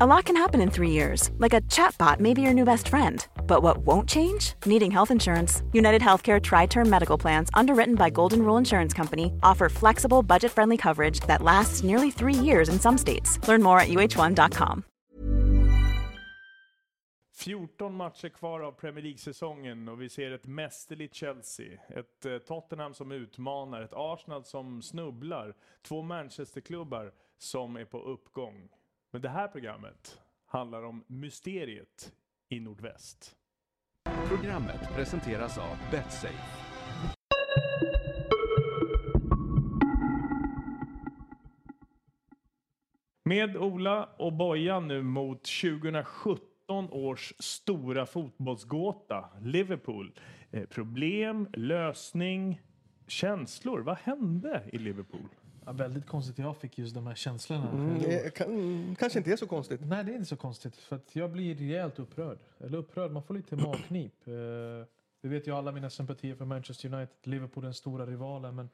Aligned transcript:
A 0.00 0.06
lot 0.06 0.24
can 0.24 0.34
happen 0.34 0.60
in 0.60 0.70
three 0.72 0.90
years, 0.90 1.30
like 1.38 1.54
a 1.54 1.60
chatbot 1.70 2.18
may 2.18 2.34
be 2.34 2.42
your 2.42 2.52
new 2.52 2.64
best 2.64 2.88
friend. 2.88 3.24
But 3.46 3.62
what 3.62 3.86
won't 3.86 4.08
change? 4.08 4.54
Needing 4.66 4.90
health 4.90 5.12
insurance. 5.12 5.62
United 5.72 6.02
Healthcare 6.02 6.42
Tri 6.42 6.66
Term 6.66 6.90
Medical 6.90 7.16
Plans, 7.16 7.48
underwritten 7.54 7.94
by 7.94 8.10
Golden 8.10 8.42
Rule 8.42 8.56
Insurance 8.56 8.92
Company, 8.92 9.32
offer 9.44 9.68
flexible, 9.68 10.24
budget 10.24 10.50
friendly 10.50 10.76
coverage 10.76 11.20
that 11.28 11.42
lasts 11.42 11.84
nearly 11.84 12.10
three 12.10 12.34
years 12.34 12.68
in 12.68 12.80
some 12.80 12.98
states. 12.98 13.38
Learn 13.46 13.62
more 13.62 13.78
at 13.78 13.86
uh1.com. 13.88 14.84
14 17.32 17.96
matcher 17.96 18.28
kvar 18.28 18.60
av 18.60 18.72
Premier 18.72 19.02
League-säsongen 19.02 19.88
och 19.88 20.02
vi 20.02 20.08
ser 20.08 20.32
ett 20.32 20.46
mästerligt 20.46 21.14
Chelsea, 21.14 21.78
ett 21.88 22.26
eh, 22.26 22.38
Tottenham 22.38 22.94
som 22.94 23.12
utmanar, 23.12 23.82
ett 23.82 23.94
Arsenal 23.94 24.44
som 24.44 24.82
snubblar, 24.82 25.54
två 25.82 26.02
Manchesterklubbar 26.02 27.12
som 27.38 27.76
är 27.76 27.84
på 27.84 28.00
uppgång. 28.00 28.68
Men 29.14 29.22
det 29.22 29.28
här 29.28 29.48
programmet 29.48 30.20
handlar 30.46 30.82
om 30.82 31.04
mysteriet 31.06 32.12
i 32.48 32.60
nordväst. 32.60 33.36
Programmet 34.28 34.94
presenteras 34.94 35.58
av 35.58 35.76
Betsafe. 35.90 36.34
Med 43.24 43.56
Ola 43.56 44.04
och 44.04 44.32
Bojan 44.32 44.88
nu 44.88 45.02
mot 45.02 45.44
2017 45.62 46.90
års 46.90 47.32
stora 47.38 48.06
fotbollsgåta, 48.06 49.30
Liverpool. 49.40 50.18
Eh, 50.50 50.64
problem, 50.64 51.48
lösning, 51.52 52.60
känslor. 53.06 53.80
Vad 53.80 53.96
hände 53.96 54.62
i 54.72 54.78
Liverpool? 54.78 55.28
Ja, 55.66 55.72
väldigt 55.72 56.06
konstigt 56.06 56.38
jag 56.38 56.56
fick 56.56 56.78
just 56.78 56.94
de 56.94 57.06
här 57.06 57.14
känslorna. 57.14 57.70
Mm, 57.70 57.98
det 58.02 58.34
kan, 58.34 58.96
kanske 58.98 59.18
inte 59.18 59.32
är 59.32 59.36
så 59.36 59.46
konstigt. 59.46 59.80
Nej, 59.84 60.04
det 60.04 60.10
är 60.12 60.14
inte 60.14 60.26
så 60.28 60.36
konstigt. 60.36 60.76
För 60.76 60.96
att 60.96 61.16
jag 61.16 61.30
blir 61.30 61.54
rejält 61.54 61.98
upprörd. 61.98 62.38
Eller 62.58 62.78
upprörd, 62.78 63.10
man 63.12 63.22
får 63.22 63.34
lite 63.34 63.56
magknip. 63.56 64.28
Eh, 64.28 64.32
Du 65.20 65.28
vet 65.28 65.46
ju 65.46 65.54
alla 65.56 65.72
mina 65.72 65.90
sympatier 65.90 66.34
för 66.34 66.44
Manchester 66.44 66.94
United. 66.94 67.16
Liverpool 67.22 67.64
den 67.64 67.74
stora 67.74 68.06
rivalen. 68.06 68.54
Men 68.56 68.68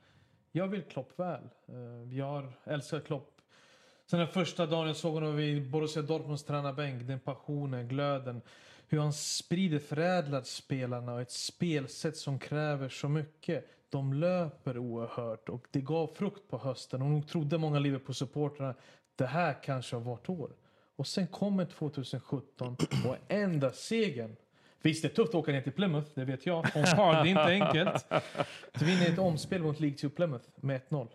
jag 0.52 0.68
vill 0.68 0.82
Klopp 0.82 1.18
väl. 1.18 1.42
Eh, 1.68 2.16
Jag 2.18 2.24
har 2.26 2.52
älskat 2.64 3.04
Klopp. 3.06 3.36
Sen 4.06 4.18
den 4.18 4.28
första 4.28 4.66
dagen 4.66 4.86
jag 4.86 4.96
såg 4.96 5.14
honom 5.14 5.36
vid 5.36 5.70
Borussia 5.70 6.02
Dortmunds 6.02 6.44
tränarbänk. 6.44 7.06
Den 7.06 7.20
passionen, 7.20 7.88
glöden. 7.88 8.40
Hur 8.88 8.98
han 8.98 9.12
sprider 9.12 9.78
förädlar 9.78 10.42
spelarna 10.42 11.14
och 11.14 11.20
ett 11.20 11.30
spelsätt 11.30 12.16
som 12.16 12.38
kräver 12.38 12.88
så 12.88 13.08
mycket. 13.08 13.66
De 13.90 14.12
löper 14.12 14.78
oerhört 14.78 15.48
och 15.48 15.66
det 15.70 15.80
gav 15.80 16.06
frukt 16.06 16.48
på 16.48 16.58
hösten. 16.58 17.02
Och 17.02 17.10
nog 17.10 17.28
trodde 17.28 17.58
många 17.58 17.78
Liverpool-supportrar 17.78 18.74
det 19.16 19.26
här 19.26 19.62
kanske 19.62 19.96
har 19.96 20.00
vårt 20.00 20.28
år. 20.28 20.50
Och 20.96 21.06
sen 21.06 21.26
kommer 21.26 21.64
2017 21.64 22.76
och 23.06 23.16
enda 23.28 23.72
segern. 23.72 24.36
Visst, 24.82 25.02
det 25.02 25.08
är 25.08 25.14
tufft 25.14 25.28
att 25.28 25.34
åka 25.34 25.52
ner 25.52 25.62
till 25.62 25.72
Plymouth, 25.72 26.10
det 26.14 26.24
vet 26.24 26.46
jag. 26.46 26.66
Hong 26.74 26.84
Kong, 26.84 27.12
det 27.12 27.18
är 27.18 27.26
inte 27.26 27.42
enkelt. 27.42 28.06
Du 28.72 28.84
vinner 28.84 29.08
ett 29.08 29.18
omspel 29.18 29.62
mot 29.62 29.80
League 29.80 29.98
2 29.98 30.08
Plymouth 30.08 30.44
med 30.56 30.80
1-0. 30.88 31.08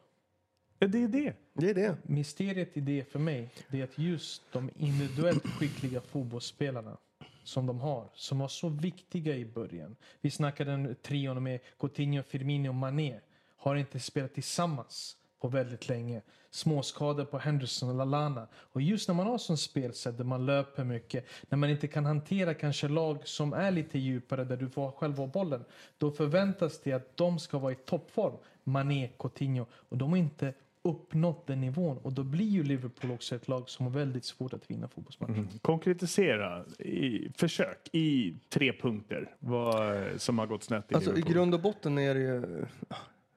Ja, 0.79 0.87
det 0.87 1.03
är 1.03 1.07
det. 1.07 1.33
Det 1.53 1.69
är 1.69 1.73
det. 1.73 1.97
Mysteriet 2.03 2.77
i 2.77 2.79
det 2.79 3.11
för 3.11 3.19
mig, 3.19 3.49
det 3.69 3.79
är 3.79 3.83
att 3.83 3.97
just 3.97 4.41
de 4.51 4.69
individuellt 4.77 5.47
skickliga 5.47 6.01
fotbollsspelarna 6.01 6.97
som 7.45 7.65
de 7.65 7.79
har, 7.79 8.09
som 8.13 8.39
var 8.39 8.47
så 8.47 8.69
viktiga 8.69 9.35
i 9.35 9.45
början. 9.45 9.95
Vi 10.21 10.31
snackade 10.31 10.71
en 10.71 10.95
trion 10.95 11.43
med 11.43 11.59
Coutinho, 11.79 12.23
Firmino 12.23 12.69
och 12.69 12.75
Mané. 12.75 13.19
Har 13.57 13.75
inte 13.75 13.99
spelat 13.99 14.33
tillsammans 14.33 15.17
på 15.41 15.47
väldigt 15.47 15.89
länge. 15.89 16.21
Småskador 16.49 17.25
på 17.25 17.37
Henderson 17.37 17.89
och 17.89 17.95
Lalana. 17.95 18.47
Och 18.53 18.81
just 18.81 19.07
när 19.07 19.15
man 19.15 19.27
har 19.27 19.37
sån 19.37 19.57
spelsätt 19.57 20.17
där 20.17 20.23
man 20.23 20.45
löper 20.45 20.83
mycket, 20.83 21.25
när 21.49 21.57
man 21.57 21.69
inte 21.69 21.87
kan 21.87 22.05
hantera 22.05 22.53
kanske 22.53 22.87
lag 22.87 23.27
som 23.27 23.53
är 23.53 23.71
lite 23.71 23.99
djupare 23.99 24.43
där 24.43 24.57
du 24.57 24.69
får 24.69 24.91
själv 24.91 25.17
ha 25.17 25.27
bollen. 25.27 25.65
Då 25.97 26.11
förväntas 26.11 26.81
det 26.81 26.93
att 26.93 27.17
de 27.17 27.39
ska 27.39 27.57
vara 27.57 27.71
i 27.71 27.75
toppform. 27.75 28.37
Mané, 28.63 29.09
Coutinho. 29.19 29.65
Och 29.71 29.97
de 29.97 30.09
har 30.09 30.17
inte 30.17 30.53
uppnått 30.85 31.47
den 31.47 31.61
nivån. 31.61 31.97
Och 31.97 32.13
då 32.13 32.23
blir 32.23 32.45
ju 32.45 32.63
Liverpool 32.63 33.11
också 33.11 33.35
ett 33.35 33.47
lag 33.47 33.69
som 33.69 33.85
har 33.85 33.93
väldigt 33.93 34.25
svårt 34.25 34.53
att 34.53 34.71
vinna 34.71 34.87
fotbollsmatcher. 34.87 35.31
Mm. 35.33 35.47
Konkretisera, 35.61 36.65
i, 36.79 37.29
försök 37.37 37.89
i 37.91 38.35
tre 38.49 38.73
punkter 38.73 39.35
vad 39.39 40.03
som 40.17 40.39
har 40.39 40.47
gått 40.47 40.63
snett 40.63 40.91
i 40.91 40.95
Alltså, 40.95 41.11
I 41.11 41.13
Liverpool. 41.13 41.33
grund 41.33 41.53
och 41.53 41.61
botten 41.61 41.97
är 41.97 42.13
det 42.15 42.19
ju... 42.21 42.65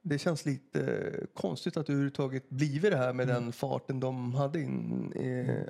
Det 0.02 0.18
känns 0.18 0.46
lite 0.46 1.10
konstigt 1.34 1.76
att 1.76 1.86
det 1.86 1.92
överhuvudtaget 1.92 2.48
blivit 2.50 2.90
det 2.90 2.96
här 2.96 3.12
med 3.12 3.28
den 3.28 3.52
farten 3.52 4.00
de 4.00 4.34
hade 4.34 4.60
in, 4.60 5.12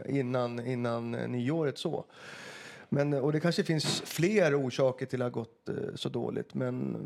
innan, 0.08 0.66
innan 0.66 1.10
nyåret. 1.10 1.78
så. 1.78 2.04
Men, 2.88 3.12
och 3.14 3.32
det 3.32 3.40
kanske 3.40 3.64
finns 3.64 4.00
fler 4.00 4.66
orsaker 4.66 5.06
till 5.06 5.22
att 5.22 5.32
det 5.32 5.38
har 5.38 5.44
gått 5.44 5.68
eh, 5.68 5.94
så 5.94 6.08
dåligt, 6.08 6.54
men 6.54 6.96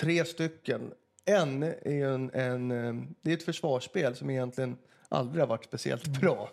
tre 0.00 0.24
stycken. 0.24 0.80
En 1.28 1.62
är 1.62 2.04
en, 2.06 2.30
en, 2.34 2.70
eh, 2.70 2.94
det 3.22 3.30
är 3.30 3.36
ett 3.36 3.42
försvarsspel 3.42 4.14
som 4.16 4.30
egentligen 4.30 4.76
aldrig 5.08 5.42
har 5.42 5.46
varit 5.48 5.64
speciellt 5.64 6.20
bra. 6.20 6.50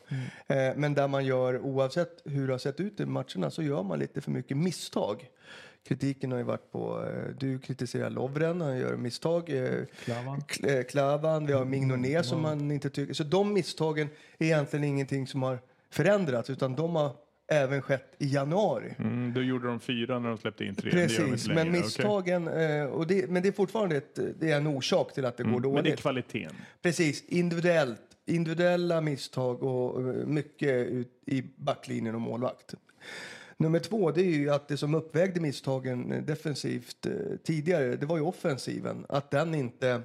Eh, 0.47 0.71
men 0.75 0.93
där 0.93 1.07
man 1.07 1.25
gör, 1.25 1.59
oavsett 1.59 2.21
hur 2.25 2.47
det 2.47 2.53
har 2.53 2.57
sett 2.57 2.79
ut 2.79 2.99
i 2.99 3.05
matcherna, 3.05 3.51
så 3.51 3.63
gör 3.63 3.83
man 3.83 3.99
lite 3.99 4.21
för 4.21 4.31
mycket 4.31 4.57
misstag. 4.57 5.29
Kritiken 5.87 6.31
har 6.31 6.37
ju 6.37 6.43
varit 6.43 6.71
på, 6.71 7.05
eh, 7.05 7.35
du 7.39 7.59
kritiserar 7.59 8.09
Lovren, 8.09 8.61
han 8.61 8.77
gör 8.77 8.95
misstag. 8.95 9.51
Klavan. 10.03 10.41
Kl- 10.41 10.83
Klavan, 10.83 11.45
vi 11.45 11.53
har 11.53 11.65
Mignonet 11.65 12.25
som 12.25 12.41
man 12.41 12.71
inte 12.71 12.89
tycker. 12.89 13.13
Så 13.13 13.23
de 13.23 13.53
misstagen 13.53 14.09
är 14.37 14.45
egentligen 14.45 14.83
ingenting 14.83 15.27
som 15.27 15.43
har 15.43 15.59
förändrats, 15.89 16.49
utan 16.49 16.75
de 16.75 16.95
har 16.95 17.11
även 17.47 17.81
skett 17.81 18.15
i 18.17 18.27
januari. 18.33 18.95
Mm, 18.99 19.33
då 19.33 19.41
gjorde 19.41 19.67
de 19.67 19.79
fyra 19.79 20.19
när 20.19 20.29
de 20.29 20.37
släppte 20.37 20.65
in 20.65 20.75
tre. 20.75 20.91
Precis, 20.91 21.47
men 21.47 21.71
misstagen, 21.71 22.47
eh, 22.47 22.83
och 22.85 23.07
det, 23.07 23.29
men 23.29 23.41
det 23.43 23.47
är 23.49 23.53
fortfarande 23.53 23.95
ett, 23.97 24.19
det 24.39 24.51
är 24.51 24.57
en 24.57 24.67
orsak 24.67 25.13
till 25.13 25.25
att 25.25 25.37
det 25.37 25.43
går 25.43 25.49
Mm, 25.49 25.61
dåligt. 25.61 25.75
men 25.75 25.83
det 25.83 25.91
är 25.91 25.95
kvaliteten. 25.97 26.55
Precis, 26.81 27.23
individuellt. 27.27 28.01
Individuella 28.25 29.01
misstag 29.01 29.63
och 29.63 29.99
eh, 30.01 30.05
mycket 30.25 30.87
ut 30.87 31.23
i 31.25 31.43
backlinjen 31.55 32.15
och 32.15 32.21
målvakt. 32.21 32.73
Nummer 33.57 33.79
två, 33.79 34.11
det 34.11 34.21
är 34.21 34.35
ju 34.35 34.49
att 34.49 34.67
det 34.67 34.77
som 34.77 34.95
uppvägde 34.95 35.39
misstagen 35.39 36.11
eh, 36.11 36.21
defensivt 36.23 37.07
tidigare, 37.43 37.95
det 37.95 38.05
var 38.05 38.17
ju 38.17 38.23
offensiven. 38.23 39.05
Att 39.09 39.31
den 39.31 39.55
inte 39.55 40.01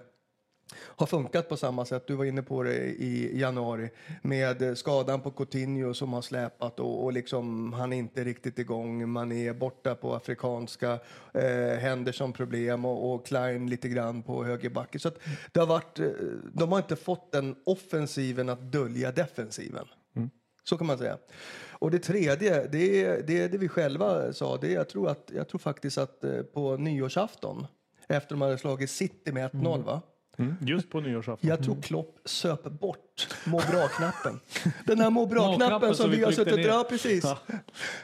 har 0.74 1.06
funkat 1.06 1.48
på 1.48 1.56
samma 1.56 1.84
sätt. 1.84 2.06
Du 2.06 2.14
var 2.14 2.24
inne 2.24 2.42
på 2.42 2.62
det 2.62 2.76
i 2.76 3.40
januari 3.40 3.90
med 4.22 4.78
skadan 4.78 5.20
på 5.20 5.30
Coutinho 5.30 5.94
som 5.94 6.12
har 6.12 6.22
släpat 6.22 6.80
och, 6.80 7.04
och 7.04 7.12
liksom 7.12 7.72
han 7.72 7.92
är 7.92 7.96
inte 7.96 8.24
riktigt 8.24 8.58
igång. 8.58 9.08
Man 9.08 9.32
är 9.32 9.52
borta 9.52 9.94
på 9.94 10.14
afrikanska, 10.14 10.98
eh, 11.34 11.78
Henderson 11.78 12.32
problem 12.32 12.84
och, 12.84 13.14
och 13.14 13.26
Klein 13.26 13.70
lite 13.70 13.88
grann 13.88 14.22
på 14.22 14.44
högerbacken. 14.44 15.00
Så 15.00 15.10
det 15.52 15.60
har 15.60 15.66
varit, 15.66 15.98
eh, 15.98 16.06
de 16.52 16.72
har 16.72 16.78
inte 16.78 16.96
fått 16.96 17.32
den 17.32 17.56
offensiven 17.66 18.48
att 18.48 18.72
dölja 18.72 19.12
defensiven. 19.12 19.86
Så 20.68 20.78
kan 20.78 20.86
man 20.86 20.98
säga. 20.98 21.18
Och 21.70 21.90
det 21.90 21.98
tredje, 21.98 22.66
det 22.66 23.04
är 23.04 23.22
det, 23.22 23.48
det 23.48 23.58
vi 23.58 23.68
själva 23.68 24.32
sa. 24.32 24.56
Det 24.56 24.66
är, 24.66 24.74
jag, 24.74 24.88
tror 24.88 25.08
att, 25.08 25.30
jag 25.34 25.48
tror 25.48 25.58
faktiskt 25.58 25.98
att 25.98 26.24
eh, 26.24 26.42
på 26.42 26.76
nyårsafton, 26.76 27.66
efter 28.08 28.34
de 28.34 28.40
hade 28.42 28.58
slagit 28.58 28.90
City 28.90 29.32
med 29.32 29.50
1-0, 29.50 29.84
va? 29.84 30.02
Mm, 30.38 30.56
just 30.60 30.90
på 30.90 31.00
nyårsafton. 31.00 31.50
Jag 31.50 31.62
tror 31.64 31.82
Klopp 31.82 32.18
söp 32.24 32.62
bort 32.62 33.28
må 33.44 33.56
bra-knappen. 33.56 34.40
Den 34.86 35.00
här 35.00 35.10
må 35.10 35.26
bra-knappen 35.26 35.94
som 35.94 36.08
som 36.08 36.10
vi 36.10 36.24
har 36.24 36.32
suttit... 36.32 36.66
Ja, 36.66 36.86
precis. 36.88 37.24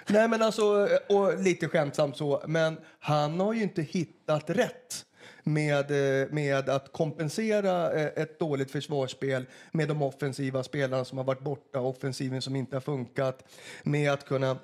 Nej, 0.07 0.29
men 0.29 0.43
alltså, 0.43 0.89
och 1.09 1.43
lite 1.43 1.69
skämtsamt 1.69 2.17
så, 2.17 2.43
men 2.47 2.77
han 2.99 3.41
har 3.41 3.53
ju 3.53 3.63
inte 3.63 3.83
hittat 3.83 4.51
rätt 4.51 5.07
med, 5.43 5.91
eh, 5.91 6.29
med 6.31 6.69
att 6.69 6.93
kompensera 6.93 7.93
eh, 7.93 8.23
ett 8.23 8.39
dåligt 8.39 8.71
försvarsspel 8.71 9.47
med 9.73 9.89
de 9.89 10.03
offensiva 10.03 10.63
spelarna 10.63 11.05
som 11.05 11.19
har 11.19 11.25
varit 11.25 11.41
borta, 11.41 11.81
offensiven 11.81 12.43
som 12.43 12.57
inte 12.57 12.77
har 12.77 12.81
funkat, 12.81 13.45
med 13.83 14.13
att 14.13 14.25
kunna 14.25 14.59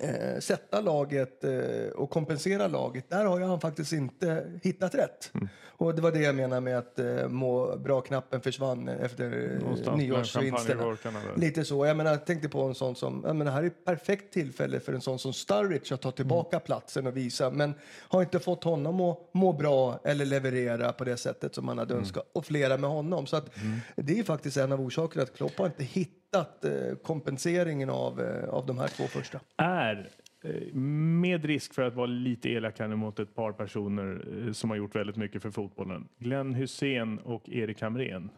eh, 0.00 0.40
sätta 0.40 0.80
laget 0.80 1.44
eh, 1.44 1.52
och 1.94 2.10
kompensera 2.10 2.66
laget, 2.66 3.10
där 3.10 3.24
har 3.24 3.40
han 3.40 3.60
faktiskt 3.60 3.92
inte 3.92 4.52
hittat 4.62 4.94
rätt. 4.94 5.30
Mm. 5.34 5.48
Och 5.76 5.94
det 5.94 6.02
var 6.02 6.12
det 6.12 6.20
jag 6.20 6.34
menar 6.34 6.60
med 6.60 6.78
att 6.78 6.98
eh, 6.98 7.28
må 7.28 7.76
bra-knappen 7.76 8.40
försvann 8.40 8.88
efter 8.88 9.58
eh, 9.86 9.96
nyårsvinsterna. 9.96 10.82
där. 11.20 11.36
Lite 11.40 11.64
så. 11.64 11.86
Jag 11.86 11.96
menar, 11.96 12.10
jag 12.10 12.26
tänkte 12.26 12.48
på 12.48 12.62
en 12.62 12.74
sån 12.74 12.96
som, 12.96 13.22
jag 13.26 13.36
menar, 13.36 13.52
här 13.52 13.62
är 13.62 13.66
ett 13.66 13.84
perfekt 13.84 14.32
tillfälle 14.32 14.80
för 14.80 14.92
en 14.92 15.00
sån 15.00 15.18
som 15.18 15.32
Sturridge 15.32 15.94
att 15.94 16.00
ta 16.00 16.10
tillbaka 16.10 16.56
Mm. 16.56 16.64
platsen 16.66 17.06
och 17.06 17.16
visa, 17.16 17.50
men 17.50 17.74
har 18.08 18.22
inte 18.22 18.38
fått 18.38 18.64
honom 18.64 19.00
att 19.00 19.18
må 19.32 19.52
bra 19.52 20.00
eller 20.04 20.24
leverera 20.24 20.92
på 20.92 21.04
det 21.04 21.16
sättet 21.16 21.54
som 21.54 21.66
man 21.66 21.78
hade 21.78 21.94
Mm. 21.94 22.00
önskat. 22.02 22.30
Och 22.32 22.46
flera 22.46 22.76
med 22.76 22.90
honom. 22.90 23.26
Så 23.26 23.36
att 23.36 23.50
det 23.96 24.18
är 24.18 24.22
faktiskt 24.24 24.56
en 24.56 24.72
av 24.72 24.80
orsakerna 24.80 25.22
att 25.22 25.36
Klopp 25.36 25.58
har 25.58 25.66
inte 25.66 25.84
hittat 25.84 26.21
eh, 26.34 26.96
kompenseringen 27.02 27.90
av, 27.90 28.20
eh, 28.20 28.48
av 28.48 28.66
de 28.66 28.78
här 28.78 28.88
två 28.88 29.04
första. 29.04 29.40
är, 29.56 30.08
eh, 30.44 30.74
med 30.74 31.44
risk 31.44 31.74
för 31.74 31.82
att 31.82 31.94
vara 31.94 32.06
lite 32.06 32.48
elak 32.48 32.78
här 32.78 32.88
mot 32.88 33.18
ett 33.18 33.34
par 33.34 33.52
personer 33.52 34.52
som 34.52 34.70
har 34.70 34.76
gjort 34.76 34.94
väldigt 34.94 35.16
mycket 35.16 35.42
för 35.42 35.50
fotbollen. 35.50 36.08
Glenn 36.18 36.54
Hussein 36.54 37.18
och 37.18 37.48
Erik 37.48 37.82
Hamrén. 37.82 38.30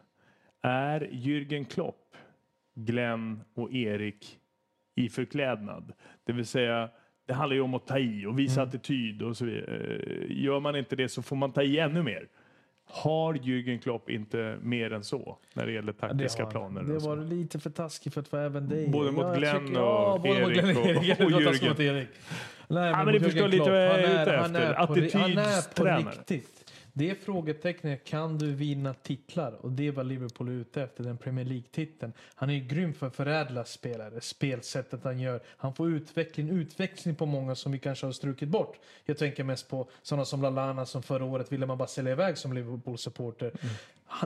Är 0.63 1.01
Jürgen 1.01 1.65
Klopp, 1.65 2.17
Glenn 2.75 3.41
och 3.55 3.73
Erik 3.73 4.39
i 4.95 5.09
förklädnad? 5.09 5.93
Det 6.25 6.33
vill 6.33 6.47
säga, 6.47 6.91
det 7.27 7.35
handlar 7.35 7.55
ju 7.55 7.63
om 7.63 7.75
att 7.75 7.87
ta 7.87 7.99
i 7.99 8.27
och 8.27 8.39
visa 8.39 8.63
attityd 8.63 9.23
och 9.23 9.37
så 9.37 9.45
vidare. 9.45 10.27
Gör 10.29 10.61
man 10.61 10.77
inte 10.77 10.97
det 10.97 11.09
så 11.09 11.23
får 11.23 11.37
man 11.37 11.53
ta 11.53 11.63
i 11.63 11.79
ännu 11.79 12.03
mer. 12.03 12.29
Har 12.87 13.35
Jürgen 13.35 13.79
Klopp 13.79 14.11
inte 14.11 14.59
mer 14.63 14.93
än 14.93 15.05
så 15.05 15.39
när 15.55 15.67
det 15.67 15.73
gäller 15.73 15.93
taktiska 15.93 16.45
har 16.45 16.53
han. 16.53 16.73
planer? 16.73 16.83
Det 16.83 16.97
och 16.97 17.03
var 17.03 17.17
lite 17.17 17.59
för 17.59 17.71
taskigt 17.71 18.15
för 18.15 18.21
att 18.21 18.33
vara 18.33 18.43
även 18.43 18.69
dig. 18.69 18.89
Både 18.89 19.11
mot 19.13 19.37
Glenn 19.39 19.67
tycker- 19.67 19.81
och 19.83 19.89
ja, 19.89 20.21
både 20.25 20.41
mot 20.41 20.51
Erik 20.51 20.63
Glenn 20.63 20.77
och- 20.77 20.87
Erik. 20.87 21.21
och 21.21 21.31
Det 21.31 21.35
var 21.35 21.41
taskigt 21.43 21.63
Jürgen. 21.63 21.69
mot 21.69 21.81
Erik. 21.81 22.09
Nej, 22.69 22.91
Ja, 22.91 23.05
men 23.05 23.15
ni 23.15 23.21
förstår 23.21 23.49
lite 23.49 23.71
vad 23.71 23.81
jag 23.81 23.95
är 23.95 24.23
ute 24.23 24.35
efter. 24.35 24.35
ri- 24.35 24.39
Han 24.43 24.57
är 24.57 24.75
på 24.75 24.81
Attitydstränare. 24.83 26.11
riktigt. 26.11 26.64
Det 26.97 27.11
är 27.11 27.15
frågetecknet, 27.15 28.05
kan 28.05 28.39
du 28.39 28.55
vinna 28.55 28.95
titlar? 28.95 29.53
Och 29.53 29.73
det 29.73 29.91
var 29.91 30.05
Liverpool 30.05 30.49
ute 30.49 30.83
efter, 30.83 31.05
den 31.05 31.19
Premier 31.19 31.45
League-titeln. 31.45 32.13
Han 32.35 32.51
är 32.51 32.55
ju 32.55 32.61
grym 32.61 32.95
för 32.95 33.07
att 33.07 33.17
förädla 33.17 33.65
spelare, 33.65 34.21
spelsättet 34.21 35.05
han 35.05 35.21
gör. 35.21 35.41
Han 35.47 35.75
får 35.75 35.91
utveckling, 35.91 36.51
utväxling 36.51 37.15
på 37.15 37.27
många 37.27 37.55
som 37.55 37.73
vi 37.73 37.79
kanske 37.79 38.07
har 38.07 38.13
strukit 38.13 38.49
bort. 38.49 38.77
Jag 39.05 39.19
tänker 39.19 39.45
mest 39.45 39.69
på 39.69 39.89
sådana 40.03 40.25
som 40.25 40.43
Lalana 40.43 40.87
som 40.87 41.03
förra 41.03 41.25
året 41.25 41.53
ville 41.53 41.67
man 41.67 41.79
bara 41.79 41.89
sälja 41.89 42.13
iväg 42.13 42.39
som 42.39 42.53
Liverpool-supporter. 42.53 43.53
Mm. 43.63 43.75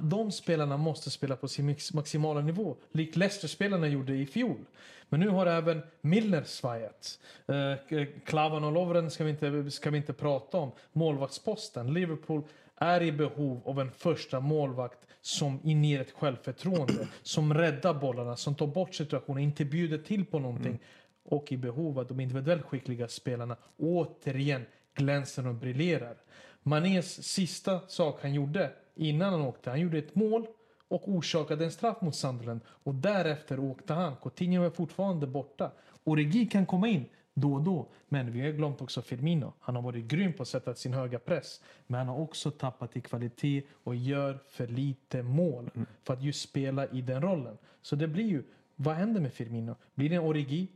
De 0.02 0.32
spelarna 0.32 0.76
måste 0.76 1.10
spela 1.10 1.36
på 1.36 1.48
sin 1.48 1.66
max- 1.66 1.92
maximala 1.92 2.40
nivå, 2.40 2.76
likt 2.92 3.16
Leicester-spelarna 3.16 3.88
gjorde 3.88 4.16
i 4.16 4.26
fjol. 4.26 4.64
Men 5.08 5.20
nu 5.20 5.28
har 5.28 5.46
även 5.46 5.82
Milner 6.00 6.42
svajat. 6.44 7.18
Eh, 7.46 8.04
Klavan 8.24 8.64
och 8.64 8.72
Lovren 8.72 9.10
ska 9.10 9.24
vi, 9.24 9.30
inte, 9.30 9.70
ska 9.70 9.90
vi 9.90 9.96
inte 9.96 10.12
prata 10.12 10.58
om. 10.58 10.70
Målvaktsposten. 10.92 11.94
Liverpool 11.94 12.42
är 12.76 13.02
i 13.02 13.12
behov 13.12 13.60
av 13.64 13.80
en 13.80 13.90
första 13.90 14.40
målvakt 14.40 14.98
som 15.20 15.60
inger 15.64 16.00
ett 16.00 16.10
självförtroende, 16.10 17.08
som 17.22 17.54
räddar 17.54 17.94
bollarna, 17.94 18.36
som 18.36 18.54
tar 18.54 18.66
bort 18.66 18.94
situationen, 18.94 19.42
inte 19.42 19.64
bjuder 19.64 19.98
till 19.98 20.24
på 20.24 20.38
någonting. 20.38 20.78
Och 21.24 21.52
i 21.52 21.56
behov 21.56 21.98
av 21.98 21.98
att 21.98 22.08
de 22.08 22.20
individuellt 22.20 22.64
skickliga 22.64 23.08
spelarna 23.08 23.56
återigen 23.76 24.66
glänser 24.94 25.46
och 25.46 25.54
briljerar. 25.54 26.16
Manés 26.62 27.22
sista 27.22 27.80
sak 27.88 28.18
han 28.22 28.34
gjorde 28.34 28.70
innan 28.98 29.32
han 29.32 29.42
åkte, 29.42 29.70
han 29.70 29.80
gjorde 29.80 29.98
ett 29.98 30.14
mål 30.14 30.46
och 30.88 31.08
orsakade 31.08 31.64
en 31.64 31.70
straff 31.70 32.00
mot 32.00 32.14
Sunderland. 32.14 32.60
Och 32.66 32.94
därefter 32.94 33.60
åkte 33.60 33.94
han. 33.94 34.16
Coutinho 34.16 34.64
är 34.64 34.70
fortfarande 34.70 35.26
borta. 35.26 35.70
Origi 36.04 36.46
kan 36.46 36.66
komma 36.66 36.88
in 36.88 37.04
då 37.34 37.54
och 37.54 37.62
då. 37.62 37.88
Men 38.08 38.32
vi 38.32 38.40
har 38.40 38.50
glömt 38.50 38.82
också 38.82 39.02
Firmino. 39.02 39.52
Han 39.60 39.74
har 39.74 39.82
varit 39.82 40.04
grym 40.04 40.32
på 40.32 40.42
att 40.42 40.48
sätta 40.48 40.74
sin 40.74 40.92
höga 40.92 41.18
press. 41.18 41.60
Men 41.86 41.98
han 41.98 42.08
har 42.08 42.18
också 42.18 42.50
tappat 42.50 42.96
i 42.96 43.00
kvalitet 43.00 43.62
och 43.84 43.94
gör 43.94 44.38
för 44.46 44.66
lite 44.66 45.22
mål 45.22 45.70
för 46.02 46.14
att 46.14 46.22
just 46.22 46.48
spela 46.48 46.86
i 46.86 47.00
den 47.00 47.22
rollen. 47.22 47.58
Så 47.82 47.96
det 47.96 48.08
blir 48.08 48.24
ju, 48.24 48.42
vad 48.76 48.94
händer 48.94 49.20
med 49.20 49.32
Firmino? 49.32 49.76
Blir 49.94 50.08
det 50.08 50.16
en 50.16 50.22
Origi? 50.22 50.68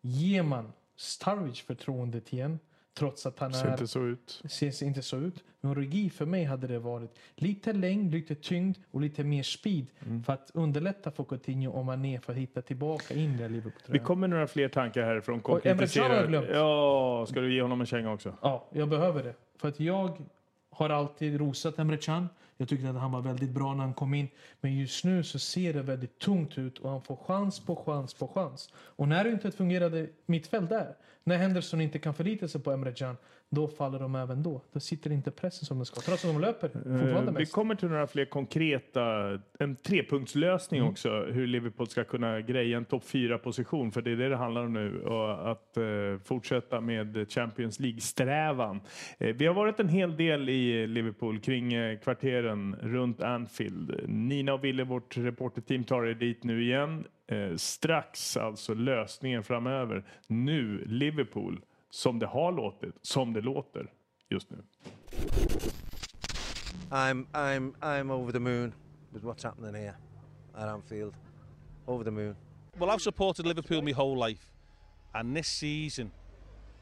Ger 0.00 0.42
man 0.42 0.72
Sturridge 0.96 1.62
förtroendet 1.62 2.32
igen? 2.32 2.58
Trots 2.94 3.26
att 3.26 3.38
han 3.38 3.52
Ser 3.52 3.70
inte 3.72 3.86
så 3.86 4.04
ut. 4.04 4.42
ser 4.50 4.82
inte 4.84 5.02
så 5.02 5.16
ut. 5.16 5.44
Men 5.60 5.70
Origi 5.72 6.10
för 6.10 6.26
mig 6.26 6.44
hade 6.44 6.66
det 6.66 6.78
varit 6.78 7.18
lite 7.34 7.72
längd, 7.72 8.12
lite 8.12 8.34
tyngd 8.34 8.76
och 8.90 9.00
lite 9.00 9.24
mer 9.24 9.42
speed 9.42 9.86
Mm. 10.06 10.22
för 10.22 10.32
att 10.32 10.50
underlätta 10.54 11.10
för 11.10 11.24
Coutinho 11.24 11.70
och 11.72 11.84
Mané 11.84 12.20
för 12.20 12.32
att 12.32 12.38
hitta 12.38 12.62
tillbaka 12.62 13.14
in 13.14 13.36
där 13.36 13.48
Vi 13.48 13.54
Liverpool-tröjan. 13.54 14.04
kommer 14.04 14.28
några 14.28 14.46
fler 14.46 14.68
tankar 14.68 15.02
härifrån. 15.02 15.40
Glömt. 16.28 16.46
Ja, 16.52 17.26
ska 17.28 17.40
du 17.40 17.54
ge 17.54 17.62
honom 17.62 17.80
en 17.80 17.86
känga 17.86 18.12
också? 18.12 18.34
Ja, 18.42 18.68
jag 18.72 18.88
behöver 18.88 19.22
det. 19.22 19.34
För 19.56 19.68
att 19.68 19.80
jag 19.80 20.18
har 20.70 20.90
alltid 20.90 21.38
rosat 21.40 21.78
Emre 21.78 21.96
Can. 21.96 22.28
Jag 22.56 22.68
tyckte 22.68 22.90
att 22.90 22.96
han 22.96 23.12
var 23.12 23.20
väldigt 23.20 23.50
bra 23.50 23.74
när 23.74 23.84
han 23.84 23.94
kom 23.94 24.14
in. 24.14 24.28
Men 24.60 24.76
just 24.78 25.04
nu 25.04 25.22
så 25.24 25.38
ser 25.38 25.72
det 25.72 25.82
väldigt 25.82 26.18
tungt 26.18 26.58
ut 26.58 26.78
och 26.78 26.90
han 26.90 27.02
får 27.02 27.16
chans 27.16 27.60
på 27.60 27.76
chans 27.76 28.14
på 28.14 28.28
chans. 28.28 28.72
Och 28.74 29.08
när 29.08 29.24
det 29.24 29.30
inte 29.30 29.48
ett 29.48 29.54
fungerande 29.54 30.06
mittfält 30.26 30.68
där, 30.68 30.94
när 31.28 31.36
Henderson 31.38 31.80
inte 31.80 31.98
kan 31.98 32.14
förlita 32.14 32.48
sig 32.48 32.60
på 32.62 32.70
Emre 32.72 32.92
Can, 32.92 33.16
då 33.50 33.68
faller 33.68 33.98
de 33.98 34.14
även 34.14 34.42
då. 34.42 34.62
Då 34.72 34.80
sitter 34.80 35.12
inte 35.12 35.30
pressen 35.30 35.66
som 35.66 35.76
den 35.78 35.86
ska. 35.86 36.00
Trots 36.00 36.24
att 36.24 36.30
de 36.34 36.40
löper 36.40 36.68
fortfarande 36.68 37.18
Eh, 37.18 37.24
Vi 37.24 37.32
mest. 37.32 37.52
kommer 37.52 37.74
till 37.74 37.88
några 37.88 38.06
fler 38.06 38.24
konkreta, 38.24 39.02
en 39.58 39.76
trepunktslösning 39.76 40.80
Mm. 40.80 40.90
också, 40.90 41.24
hur 41.24 41.46
Liverpool 41.46 41.86
ska 41.88 42.04
kunna 42.04 42.40
greja 42.40 42.76
en 42.76 42.84
topp 42.84 43.04
4-position, 43.04 43.92
för 43.92 44.02
det 44.02 44.10
är 44.10 44.16
det 44.16 44.28
det 44.28 44.36
handlar 44.36 44.64
om 44.64 44.72
nu, 44.72 45.02
och 45.02 45.50
att 45.50 45.76
eh, 45.76 45.84
fortsätta 46.24 46.80
med 46.80 47.26
Champions 47.32 47.80
League-strävan. 47.80 48.80
Eh, 49.18 49.36
vi 49.36 49.46
har 49.46 49.54
varit 49.54 49.80
en 49.80 49.88
hel 49.88 50.16
del 50.16 50.48
i 50.48 50.86
Liverpool 50.86 51.40
kring 51.40 51.72
eh, 51.74 51.98
kvarteren 51.98 52.76
runt 52.82 53.22
Anfield. 53.22 54.00
Nina 54.08 54.54
och 54.54 54.64
Ville, 54.64 54.84
vårt 54.84 55.16
reporterteam, 55.16 55.84
tar 55.84 56.06
er 56.06 56.14
dit 56.14 56.44
nu 56.44 56.62
igen. 56.62 57.04
Eh, 57.28 57.56
strax 57.56 58.36
alltså 58.36 58.74
lösningen 58.74 59.44
framöver. 59.44 60.04
Nu 60.26 60.84
Liverpool, 60.86 61.64
som 61.90 62.18
det 62.18 62.26
har 62.26 62.52
låtit, 62.52 62.94
som 63.02 63.32
det 63.32 63.40
låter 63.40 63.92
just 64.28 64.50
nu. 64.50 64.62
I'm 66.90 67.26
I'm 67.32 67.72
I'm 67.80 68.10
over 68.10 68.32
the 68.32 68.38
moon 68.38 68.74
with 69.12 69.24
what's 69.24 69.44
happening 69.44 69.74
here 69.74 69.94
at 70.54 70.68
Anfield. 70.68 71.14
Over 71.86 72.04
the 72.04 72.10
moon. 72.10 72.36
Well, 72.78 72.90
I've 72.90 73.02
supported 73.02 73.46
Liverpool 73.46 73.82
my 73.82 73.92
whole 73.92 74.28
life, 74.28 74.52
and 75.12 75.36
this 75.36 75.48
season, 75.48 76.10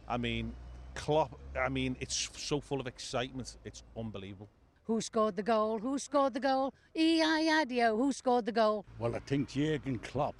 I 0.08 0.18
mean, 0.18 0.52
Klopp. 0.94 1.40
I 1.66 1.68
mean, 1.68 1.96
it's 2.00 2.30
so 2.36 2.60
full 2.60 2.80
of 2.80 2.86
excitement. 2.86 3.56
It's 3.64 3.82
unbelievable. 3.96 4.48
Who 4.86 5.00
scored 5.00 5.34
the 5.34 5.42
goal? 5.42 5.78
Who 5.80 5.98
scored 5.98 6.34
the 6.34 6.40
goal? 6.40 6.72
E-I-A-D-O. 6.94 7.96
Who 7.96 8.12
scored 8.12 8.46
the 8.46 8.52
goal? 8.52 8.84
Well, 9.00 9.16
I 9.16 9.18
think 9.18 9.48
Jurgen 9.48 9.98
Klopp, 9.98 10.36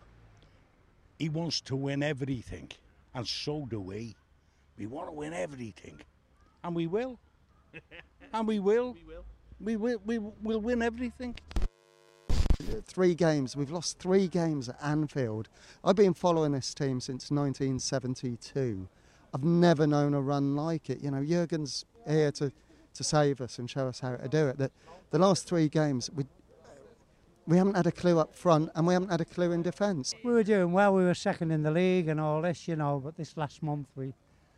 he 1.19 1.29
wants 1.29 1.61
to 1.63 1.75
win 1.75 2.03
everything, 2.03 2.71
and 3.15 3.27
so 3.27 3.67
do 3.69 3.81
we. 3.81 4.15
We 4.79 4.87
want 4.87 5.09
to 5.09 5.13
win 5.13 5.33
everything, 5.33 6.01
and 6.63 6.77
we 6.77 6.87
will, 6.87 7.19
and 8.33 8.47
we 8.47 8.61
will. 8.61 8.95
We 8.95 9.05
will. 9.07 9.25
We 9.59 9.77
will. 9.77 10.01
We 10.07 10.19
will 10.19 10.61
win 10.61 10.81
everything. 10.83 11.35
three 12.87 13.15
games. 13.17 13.57
We've 13.57 13.71
lost 13.71 13.99
three 13.99 14.29
games 14.29 14.69
at 14.69 14.77
Anfield. 14.81 15.49
I've 15.83 15.97
been 15.97 16.15
following 16.15 16.53
this 16.53 16.73
team 16.73 17.01
since 17.01 17.31
1972. 17.31 18.89
I've 19.35 19.45
never 19.45 19.87
known 19.89 20.15
a 20.15 20.21
run 20.21 20.55
like 20.55 20.89
it. 20.89 21.01
You 21.01 21.11
know, 21.11 21.25
Jurgen's 21.25 21.85
here 22.07 22.31
to, 22.33 22.53
to 22.97 23.05
save 23.05 23.41
us 23.41 23.59
and 23.59 23.69
show 23.69 23.89
us 23.89 24.01
how 24.01 24.17
to 24.17 24.29
do 24.29 24.49
it. 24.49 24.59
That 24.59 24.73
the 25.11 25.19
last 25.19 25.47
three 25.47 25.69
games, 25.69 26.11
we 26.15 26.25
we 27.47 27.57
haven't 27.57 27.75
had 27.75 27.87
a 27.87 27.93
clue 27.93 28.19
up 28.19 28.35
front 28.35 28.71
and 28.75 28.87
we 28.87 28.95
haven't 28.95 29.11
had 29.11 29.21
a 29.21 29.25
clue 29.25 29.53
in 29.53 29.63
defence. 29.63 30.13
We 30.25 30.33
were 30.33 30.43
doing 30.43 30.73
well. 30.73 30.95
We 30.95 31.05
were 31.05 31.15
second 31.15 31.53
in 31.53 31.63
the 31.63 31.71
league 31.71 32.09
and 32.09 32.21
all 32.21 32.43
this, 32.43 32.67
you 32.67 32.75
know. 32.75 33.01
But 33.03 33.17
this 33.17 33.37
last 33.37 33.63
month, 33.63 33.87
we 33.95 34.15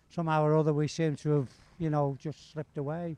somehow 0.09 0.43
or 0.45 0.57
other 0.57 0.73
we 0.73 0.89
seem 0.89 1.17
to 1.17 1.31
have, 1.31 1.49
you 1.79 1.91
know, 1.91 2.17
just 2.19 2.53
slipped 2.53 2.79
away. 2.79 3.17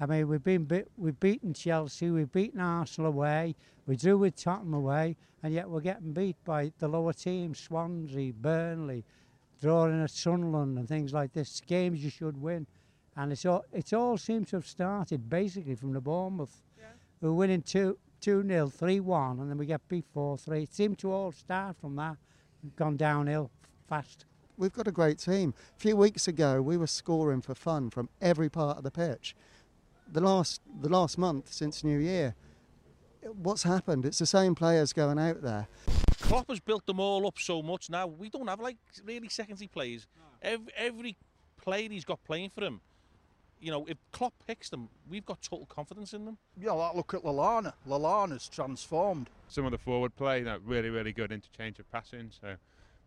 I 0.00 0.06
mean, 0.06 0.28
we've 0.28 0.44
been 0.44 0.64
bit, 0.64 0.88
we've 0.96 1.18
beaten 1.18 1.54
Chelsea, 1.54 2.10
we've 2.10 2.30
beaten 2.30 2.60
Arsenal 2.60 3.10
away, 3.10 3.56
we 3.86 3.96
drew 3.96 4.16
with 4.16 4.36
Tottenham 4.36 4.74
away, 4.74 5.16
and 5.42 5.52
yet 5.52 5.68
we're 5.68 5.80
getting 5.80 6.12
beat 6.12 6.36
by 6.44 6.70
the 6.78 6.86
lower 6.86 7.12
teams, 7.12 7.58
Swansea, 7.58 8.32
Burnley, 8.32 9.04
drawing 9.60 10.00
at 10.00 10.10
Sunderland 10.10 10.78
and 10.78 10.88
things 10.88 11.12
like 11.12 11.32
this. 11.32 11.60
Games 11.66 12.04
you 12.04 12.10
should 12.10 12.40
win, 12.40 12.66
and 13.18 13.32
it's 13.32 13.44
all 13.44 13.64
it's 13.72 13.92
all 13.92 14.16
seems 14.16 14.50
to 14.50 14.56
have 14.56 14.66
started 14.66 15.28
basically 15.28 15.74
from 15.74 15.92
the 15.92 16.00
Bournemouth. 16.00 16.62
We're 17.20 17.32
winning 17.32 17.62
two 17.62 17.98
two 18.20 18.46
0 18.46 18.68
three 18.68 19.00
one, 19.00 19.40
and 19.40 19.50
then 19.50 19.58
we 19.58 19.66
get 19.66 19.86
beat 19.88 20.04
four 20.14 20.38
three. 20.38 20.62
It 20.62 20.72
seemed 20.72 20.98
to 21.00 21.10
all 21.10 21.32
start 21.32 21.76
from 21.76 21.96
that, 21.96 22.16
and 22.62 22.74
gone 22.76 22.96
downhill 22.96 23.50
fast. 23.88 24.24
We've 24.56 24.72
got 24.72 24.86
a 24.86 24.92
great 24.92 25.18
team. 25.18 25.52
A 25.76 25.80
few 25.80 25.96
weeks 25.96 26.28
ago, 26.28 26.62
we 26.62 26.76
were 26.76 26.86
scoring 26.86 27.42
for 27.42 27.54
fun 27.54 27.90
from 27.90 28.08
every 28.20 28.48
part 28.48 28.78
of 28.78 28.84
the 28.84 28.90
pitch. 28.90 29.34
The 30.10 30.20
last 30.20 30.60
the 30.80 30.88
last 30.88 31.18
month 31.18 31.52
since 31.52 31.82
New 31.82 31.98
Year, 31.98 32.36
what's 33.22 33.64
happened? 33.64 34.06
It's 34.06 34.20
the 34.20 34.26
same 34.26 34.54
players 34.54 34.92
going 34.92 35.18
out 35.18 35.42
there. 35.42 35.66
Klopp 36.20 36.48
has 36.50 36.60
built 36.60 36.86
them 36.86 37.00
all 37.00 37.26
up 37.26 37.38
so 37.38 37.62
much 37.62 37.90
now. 37.90 38.06
We 38.06 38.30
don't 38.30 38.46
have 38.46 38.60
like 38.60 38.76
really 39.04 39.28
secondary 39.28 39.66
players. 39.66 40.06
Every, 40.40 40.72
every 40.76 41.16
player 41.60 41.88
he's 41.90 42.04
got 42.04 42.22
playing 42.22 42.50
for 42.50 42.62
him, 42.62 42.80
you 43.60 43.70
know, 43.70 43.84
if 43.86 43.98
Klopp 44.12 44.34
picks 44.46 44.70
them, 44.70 44.88
we've 45.08 45.24
got 45.24 45.42
total 45.42 45.66
confidence 45.66 46.12
in 46.12 46.24
them. 46.24 46.38
Yeah, 46.56 46.72
like 46.72 46.94
look 46.94 47.14
at 47.14 47.22
Lalana. 47.22 47.72
Lalana's 47.86 48.48
transformed. 48.48 49.30
Some 49.48 49.64
of 49.64 49.72
the 49.72 49.78
forward 49.78 50.14
play, 50.16 50.42
that 50.42 50.60
really, 50.64 50.90
really 50.90 51.12
good 51.12 51.32
interchange 51.32 51.78
of 51.78 51.90
passing. 51.90 52.30
So, 52.40 52.56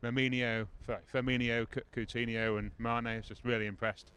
Firmino, 0.03 0.67
Firmino, 1.13 1.67
Coutinho, 1.95 2.59
and 2.59 2.71
Mane 2.79 3.17
is 3.17 3.27
just 3.27 3.45
really 3.45 3.67
impressed. 3.67 4.11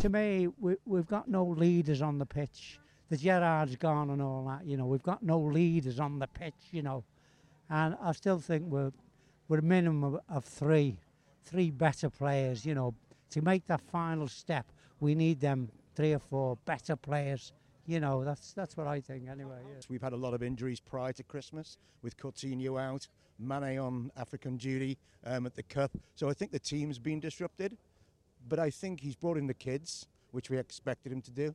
To 0.00 0.08
me, 0.08 0.48
we, 0.58 0.76
we've 0.86 1.06
got 1.06 1.28
no 1.28 1.44
leaders 1.44 2.02
on 2.02 2.18
the 2.18 2.26
pitch. 2.26 2.78
The 3.10 3.16
Gerrard's 3.16 3.76
gone 3.76 4.10
and 4.10 4.22
all 4.22 4.44
that. 4.46 4.66
You 4.66 4.76
know, 4.76 4.86
we've 4.86 5.02
got 5.02 5.22
no 5.22 5.38
leaders 5.38 6.00
on 6.00 6.18
the 6.18 6.26
pitch. 6.26 6.54
You 6.70 6.82
know, 6.82 7.04
and 7.68 7.96
I 8.02 8.12
still 8.12 8.38
think 8.38 8.64
we're 8.64 8.92
we're 9.48 9.58
a 9.58 9.62
minimum 9.62 10.04
of, 10.04 10.20
of 10.28 10.44
three, 10.44 10.98
three 11.44 11.70
better 11.70 12.08
players. 12.08 12.64
You 12.64 12.74
know, 12.74 12.94
to 13.30 13.42
make 13.42 13.66
that 13.66 13.82
final 13.90 14.28
step, 14.28 14.66
we 15.02 15.16
need 15.16 15.40
them 15.40 15.68
three 15.96 16.12
or 16.14 16.20
four 16.20 16.56
better 16.64 16.94
players. 16.94 17.52
You 17.86 17.98
know, 17.98 18.24
that's 18.24 18.52
that's 18.52 18.76
what 18.76 18.86
I 18.86 19.00
think 19.00 19.28
anyway. 19.28 19.58
Yeah. 19.68 19.80
We've 19.90 20.00
had 20.00 20.12
a 20.12 20.16
lot 20.16 20.32
of 20.32 20.42
injuries 20.42 20.78
prior 20.78 21.12
to 21.14 21.24
Christmas 21.24 21.76
with 22.02 22.16
Coutinho 22.16 22.80
out, 22.80 23.08
Mane 23.38 23.78
on 23.78 24.12
African 24.16 24.56
duty 24.56 24.96
um, 25.26 25.44
at 25.44 25.56
the 25.56 25.64
Cup. 25.64 25.90
So 26.14 26.30
I 26.30 26.32
think 26.32 26.52
the 26.52 26.60
team's 26.60 27.00
been 27.00 27.18
disrupted. 27.18 27.76
But 28.48 28.60
I 28.60 28.70
think 28.70 29.00
he's 29.00 29.16
brought 29.16 29.36
in 29.36 29.46
the 29.48 29.54
kids, 29.54 30.06
which 30.30 30.50
we 30.50 30.58
expected 30.58 31.12
him 31.12 31.22
to 31.22 31.30
do. 31.30 31.54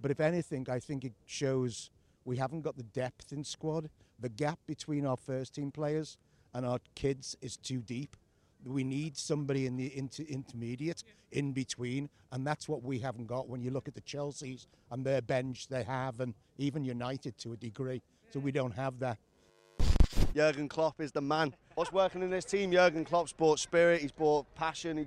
But 0.00 0.10
if 0.10 0.20
anything, 0.20 0.66
I 0.70 0.78
think 0.78 1.04
it 1.04 1.12
shows 1.26 1.90
we 2.24 2.36
haven't 2.36 2.62
got 2.62 2.76
the 2.76 2.82
depth 2.82 3.32
in 3.32 3.44
squad. 3.44 3.90
The 4.20 4.28
gap 4.28 4.58
between 4.66 5.04
our 5.04 5.16
first 5.16 5.54
team 5.54 5.70
players 5.72 6.16
and 6.52 6.64
our 6.64 6.78
kids 6.94 7.36
is 7.40 7.56
too 7.56 7.80
deep. 7.80 8.16
We 8.66 8.84
need 8.84 9.16
somebody 9.16 9.66
in 9.66 9.76
the 9.76 9.96
inter- 9.96 10.24
intermediate, 10.28 11.04
in 11.32 11.52
between, 11.52 12.08
and 12.32 12.46
that's 12.46 12.68
what 12.68 12.82
we 12.82 12.98
haven't 12.98 13.26
got 13.26 13.48
when 13.48 13.60
you 13.60 13.70
look 13.70 13.88
at 13.88 13.94
the 13.94 14.00
Chelseas 14.00 14.66
and 14.90 15.04
their 15.04 15.20
bench 15.22 15.68
they 15.68 15.82
have, 15.82 16.20
and 16.20 16.34
even 16.58 16.84
United 16.84 17.36
to 17.38 17.52
a 17.52 17.56
degree. 17.56 18.02
So 18.32 18.40
we 18.40 18.52
don't 18.52 18.74
have 18.74 18.98
that. 19.00 19.18
Jurgen 20.34 20.68
Klopp 20.68 21.00
is 21.00 21.12
the 21.12 21.20
man. 21.20 21.54
What's 21.74 21.92
working 21.92 22.22
in 22.22 22.30
this 22.30 22.44
team? 22.44 22.72
Jurgen 22.72 23.04
Klopp's 23.04 23.32
brought 23.32 23.58
spirit, 23.58 24.00
he's 24.00 24.12
brought 24.12 24.52
passion, 24.54 24.96
he, 24.96 25.06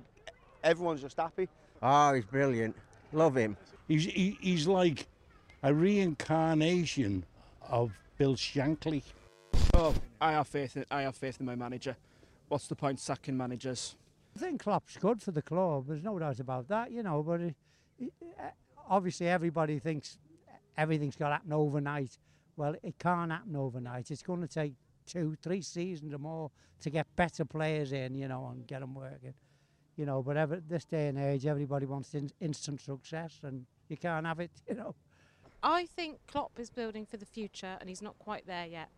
everyone's 0.62 1.00
just 1.00 1.18
happy. 1.18 1.48
Oh, 1.82 2.14
he's 2.14 2.24
brilliant. 2.24 2.76
Love 3.12 3.36
him. 3.36 3.56
He's 3.86 4.04
he, 4.04 4.36
he's 4.40 4.66
like 4.66 5.06
a 5.62 5.72
reincarnation 5.72 7.24
of 7.68 7.92
Bill 8.16 8.34
Shankly. 8.34 9.02
Oh, 9.74 9.94
I 10.20 10.32
have 10.32 10.48
faith. 10.48 10.76
In, 10.76 10.84
I 10.90 11.02
have 11.02 11.16
faith 11.16 11.38
in 11.40 11.46
my 11.46 11.54
manager. 11.54 11.96
What's 12.48 12.66
the 12.66 12.76
point 12.76 12.98
sacking 12.98 13.36
managers? 13.36 13.96
I 14.34 14.38
think 14.38 14.62
Klopp's 14.62 14.96
good 14.96 15.20
for 15.20 15.32
the 15.32 15.42
club. 15.42 15.86
There's 15.88 16.02
no 16.02 16.18
doubt 16.18 16.40
about 16.40 16.68
that, 16.68 16.90
you 16.90 17.02
know. 17.02 17.22
But 17.22 17.40
it, 17.40 17.54
it, 17.98 18.12
uh, 18.40 18.50
obviously, 18.88 19.28
everybody 19.28 19.78
thinks 19.78 20.18
everything's 20.76 21.16
got 21.16 21.28
to 21.28 21.34
happen 21.34 21.52
overnight. 21.52 22.16
Well, 22.56 22.74
it 22.82 22.98
can't 22.98 23.30
happen 23.30 23.54
overnight. 23.56 24.10
It's 24.10 24.22
going 24.22 24.40
to 24.40 24.48
take 24.48 24.74
two, 25.06 25.36
three 25.42 25.60
seasons 25.60 26.14
or 26.14 26.18
more 26.18 26.50
to 26.80 26.90
get 26.90 27.06
better 27.16 27.44
players 27.44 27.92
in, 27.92 28.14
you 28.14 28.28
know, 28.28 28.48
and 28.52 28.66
get 28.66 28.80
them 28.80 28.94
working. 28.94 29.34
You 29.96 30.06
know, 30.06 30.22
but 30.22 30.36
ever, 30.36 30.62
this 30.66 30.84
day 30.84 31.08
and 31.08 31.18
age, 31.18 31.44
everybody 31.44 31.84
wants 31.84 32.14
in, 32.14 32.30
instant 32.40 32.80
success, 32.80 33.40
and 33.42 33.66
you 33.88 33.96
can't 33.96 34.24
have 34.24 34.40
it, 34.40 34.52
you 34.68 34.76
know. 34.76 34.94
I 35.62 35.86
think 35.86 36.18
Klopp 36.28 36.52
is 36.58 36.70
building 36.70 37.04
for 37.04 37.16
the 37.16 37.26
future, 37.26 37.76
and 37.80 37.88
he's 37.88 38.02
not 38.02 38.16
quite 38.18 38.46
there 38.46 38.66
yet. 38.66 38.88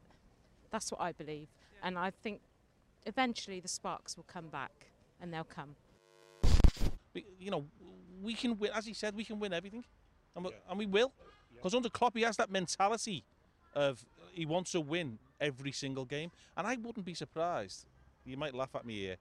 That's 0.70 0.92
what 0.92 1.00
I 1.00 1.12
believe, 1.12 1.48
and 1.82 1.98
I 1.98 2.10
think 2.10 2.42
eventually 3.06 3.60
the 3.60 3.68
sparks 3.68 4.16
will 4.16 4.24
come 4.24 4.48
back, 4.48 4.86
and 5.20 5.32
they'll 5.32 5.44
come. 5.44 5.76
You 7.38 7.50
know, 7.50 7.64
we 8.22 8.34
can 8.34 8.58
win, 8.58 8.70
as 8.74 8.86
he 8.86 8.94
said, 8.94 9.16
we 9.16 9.24
can 9.24 9.38
win 9.40 9.52
everything, 9.52 9.84
and, 10.36 10.44
we, 10.44 10.50
and 10.68 10.78
we 10.78 10.86
will, 10.86 11.12
because 11.54 11.74
under 11.74 11.88
Klopp 11.88 12.16
he 12.16 12.22
has 12.22 12.36
that 12.36 12.50
mentality 12.50 13.24
of 13.74 14.04
he 14.32 14.46
wants 14.46 14.72
to 14.72 14.80
win 14.80 15.18
every 15.40 15.72
single 15.72 16.04
game, 16.04 16.30
and 16.56 16.66
I 16.66 16.76
wouldn't 16.76 17.06
be 17.06 17.14
surprised. 17.14 17.86
You 18.24 18.36
might 18.36 18.54
laugh 18.54 18.74
at 18.74 18.84
me 18.84 19.00
here, 19.00 19.16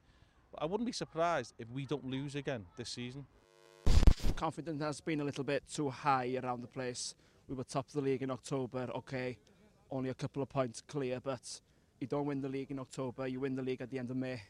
but 0.52 0.62
I 0.62 0.66
wouldn't 0.66 0.86
be 0.86 0.92
surprised 0.92 1.54
if 1.58 1.70
we 1.72 1.86
don't 1.86 2.06
lose 2.06 2.36
again 2.36 2.66
this 2.78 2.90
season. 2.90 3.26
Confidence 4.36 4.82
has 4.82 5.02
been 5.02 5.22
a 5.22 5.24
little 5.24 5.44
bit 5.44 5.64
too 5.74 5.90
high 5.90 6.38
around 6.42 6.62
the 6.62 6.68
place. 6.68 7.16
We 7.48 7.56
were 7.56 7.64
top 7.64 7.88
of 7.88 7.94
the 7.94 8.02
league 8.02 8.22
in 8.22 8.30
October, 8.30 8.88
okay, 8.96 9.38
only 9.90 10.10
a 10.10 10.14
couple 10.14 10.44
of 10.44 10.50
points 10.50 10.82
clear, 10.82 11.20
but 11.20 11.62
you 12.02 12.08
don't 12.08 12.26
win 12.26 12.42
the 12.42 12.50
league 12.50 12.72
in 12.72 12.80
October, 12.80 13.28
you 13.28 13.40
win 13.40 13.56
the 13.56 13.62
league 13.62 13.82
at 13.82 13.90
the 13.90 14.00
end 14.00 14.10
of 14.10 14.18
May. 14.18 14.42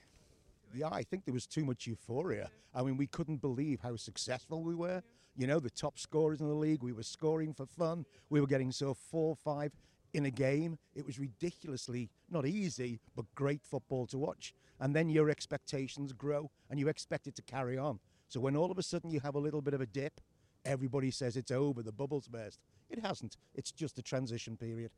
Yeah, 0.74 0.90
I 0.92 1.04
think 1.04 1.26
there 1.26 1.34
was 1.34 1.48
too 1.48 1.66
much 1.66 1.88
euphoria. 1.88 2.50
I 2.74 2.84
mean, 2.84 2.98
we 2.98 3.08
couldn't 3.08 3.42
believe 3.42 3.80
how 3.82 3.96
successful 3.96 4.64
we 4.64 4.76
were. 4.76 5.02
You 5.36 5.48
know, 5.48 5.60
the 5.60 5.70
top 5.70 5.98
scorers 5.98 6.42
in 6.42 6.48
the 6.48 6.54
league, 6.54 6.84
we 6.84 6.94
were 6.94 7.04
scoring 7.04 7.54
for 7.54 7.66
fun. 7.66 8.06
We 8.30 8.42
were 8.42 8.48
getting 8.48 8.72
so 8.72 8.94
four, 8.94 9.36
five 9.36 9.72
in 10.14 10.26
a 10.26 10.32
game. 10.32 10.78
It 10.96 11.06
was 11.06 11.20
ridiculously 11.20 12.10
not 12.30 12.46
easy, 12.46 13.00
but 13.16 13.26
great 13.36 13.64
football 13.64 14.06
to 14.08 14.18
watch. 14.18 14.54
And 14.80 14.96
then 14.96 15.10
your 15.10 15.30
expectations 15.30 16.14
grow 16.14 16.52
and 16.70 16.80
you 16.80 16.88
expect 16.88 17.28
it 17.28 17.36
to 17.36 17.42
carry 17.42 17.78
on. 17.78 18.00
So 18.28 18.40
when 18.40 18.56
all 18.56 18.72
of 18.72 18.78
a 18.78 18.84
sudden 18.84 19.12
you 19.12 19.20
have 19.22 19.36
a 19.36 19.40
little 19.40 19.62
bit 19.62 19.74
of 19.74 19.82
a 19.82 19.86
dip, 19.86 20.22
everybody 20.66 21.12
says 21.12 21.36
it's 21.36 21.52
over, 21.52 21.82
the 21.82 21.92
bubble's 21.92 22.28
burst. 22.28 22.60
It 22.90 23.04
hasn't. 23.06 23.38
It's 23.56 23.72
just 23.72 23.98
a 23.98 24.02
transition 24.02 24.56
period. 24.56 24.92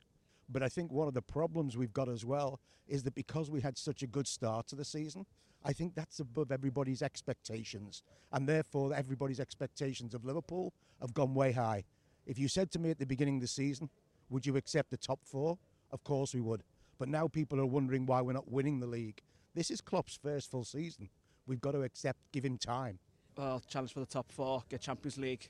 But 0.49 0.63
I 0.63 0.69
think 0.69 0.91
one 0.91 1.07
of 1.07 1.13
the 1.13 1.21
problems 1.21 1.77
we've 1.77 1.93
got 1.93 2.09
as 2.09 2.25
well 2.25 2.59
is 2.87 3.03
that 3.03 3.15
because 3.15 3.49
we 3.49 3.61
had 3.61 3.77
such 3.77 4.03
a 4.03 4.07
good 4.07 4.27
start 4.27 4.67
to 4.67 4.75
the 4.75 4.85
season, 4.85 5.25
I 5.63 5.73
think 5.73 5.95
that's 5.95 6.19
above 6.19 6.51
everybody's 6.51 7.01
expectations. 7.01 8.03
And 8.31 8.47
therefore, 8.47 8.93
everybody's 8.93 9.39
expectations 9.39 10.13
of 10.13 10.25
Liverpool 10.25 10.73
have 10.99 11.13
gone 11.13 11.33
way 11.33 11.51
high. 11.51 11.83
If 12.25 12.37
you 12.39 12.47
said 12.47 12.71
to 12.71 12.79
me 12.79 12.89
at 12.89 12.99
the 12.99 13.05
beginning 13.05 13.35
of 13.35 13.41
the 13.41 13.47
season, 13.47 13.89
would 14.29 14.45
you 14.45 14.57
accept 14.57 14.89
the 14.89 14.97
top 14.97 15.19
four? 15.23 15.57
Of 15.91 16.03
course 16.03 16.33
we 16.33 16.41
would. 16.41 16.63
But 16.97 17.09
now 17.09 17.27
people 17.27 17.59
are 17.59 17.65
wondering 17.65 18.05
why 18.05 18.21
we're 18.21 18.33
not 18.33 18.51
winning 18.51 18.79
the 18.79 18.87
league. 18.87 19.21
This 19.53 19.71
is 19.71 19.81
Klopp's 19.81 20.17
first 20.21 20.49
full 20.49 20.63
season. 20.63 21.09
We've 21.45 21.61
got 21.61 21.71
to 21.71 21.81
accept, 21.81 22.19
give 22.31 22.45
him 22.45 22.57
time. 22.57 22.99
Well, 23.37 23.61
challenge 23.67 23.93
for 23.93 23.99
the 23.99 24.05
top 24.05 24.31
four, 24.31 24.63
get 24.69 24.81
Champions 24.81 25.17
League. 25.17 25.49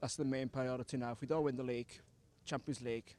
That's 0.00 0.16
the 0.16 0.24
main 0.24 0.48
priority 0.48 0.96
now. 0.96 1.12
If 1.12 1.20
we 1.20 1.26
don't 1.26 1.44
win 1.44 1.56
the 1.56 1.62
league, 1.62 1.92
Champions 2.44 2.80
League. 2.80 3.14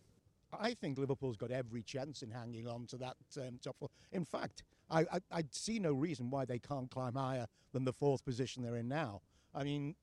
I 0.60 0.74
think 0.74 0.98
Liverpool's 0.98 1.38
got 1.38 1.52
every 1.52 1.82
chance 1.82 2.22
in 2.22 2.30
hanging 2.30 2.68
on 2.68 2.86
to 2.88 2.98
that 2.98 3.18
um, 3.38 3.60
top 3.64 3.78
four. 3.80 3.90
In 4.12 4.26
fact, 4.26 4.64
I, 4.90 5.02
I, 5.02 5.20
I 5.32 5.44
see 5.52 5.80
no 5.80 5.94
reason 5.94 6.30
why 6.30 6.46
they 6.46 6.60
can't 6.60 6.90
climb 6.90 7.16
higher 7.16 7.48
than 7.74 7.86
the 7.86 7.94
fourth 7.94 8.26
position 8.26 8.64
they're 8.64 8.76
in 8.76 8.88
now. 8.88 9.22
I 9.56 9.64
mean, 9.64 9.96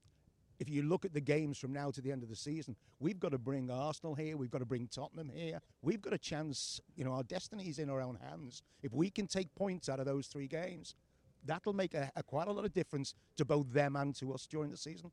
if 0.59 0.69
you 0.69 0.83
look 0.83 1.05
at 1.05 1.13
the 1.13 1.21
games 1.21 1.59
from 1.59 1.73
now 1.73 1.91
to 1.91 2.01
the 2.01 2.11
end 2.11 2.23
of 2.23 2.29
the 2.29 2.37
season, 2.37 2.77
we've 2.99 3.21
got 3.21 3.33
to 3.33 3.39
bring 3.39 3.71
Arsenal 3.71 4.15
here, 4.15 4.37
we've 4.37 4.51
got 4.51 4.59
to 4.59 4.67
bring 4.67 4.89
Tottenham 4.89 5.31
here. 5.33 5.61
We've 5.83 6.01
got 6.01 6.13
a 6.13 6.19
chance, 6.19 6.81
you 6.97 7.05
know, 7.05 7.13
our 7.13 7.23
destiny 7.23 7.69
is 7.69 7.79
in 7.79 7.91
our 7.91 8.01
own 8.01 8.19
hands. 8.29 8.63
If 8.83 8.93
we 8.93 9.11
can 9.11 9.27
take 9.27 9.55
points 9.55 9.89
out 9.89 10.01
of 10.01 10.07
those 10.07 10.27
three 10.27 10.49
games, 10.49 10.95
that'll 11.45 11.75
make 11.75 11.95
a, 11.95 12.11
a 12.17 12.23
quite 12.23 12.49
a 12.49 12.53
lot 12.53 12.65
of 12.65 12.73
difference 12.73 13.15
to 13.37 13.45
both 13.45 13.73
them 13.73 13.97
and 13.97 14.15
to 14.17 14.33
us 14.33 14.47
during 14.47 14.71
the 14.71 14.77
season. 14.77 15.11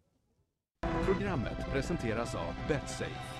Programmet 1.06 1.58
presenteras 1.72 2.36
av 2.36 2.56
Betsafe. 2.68 3.35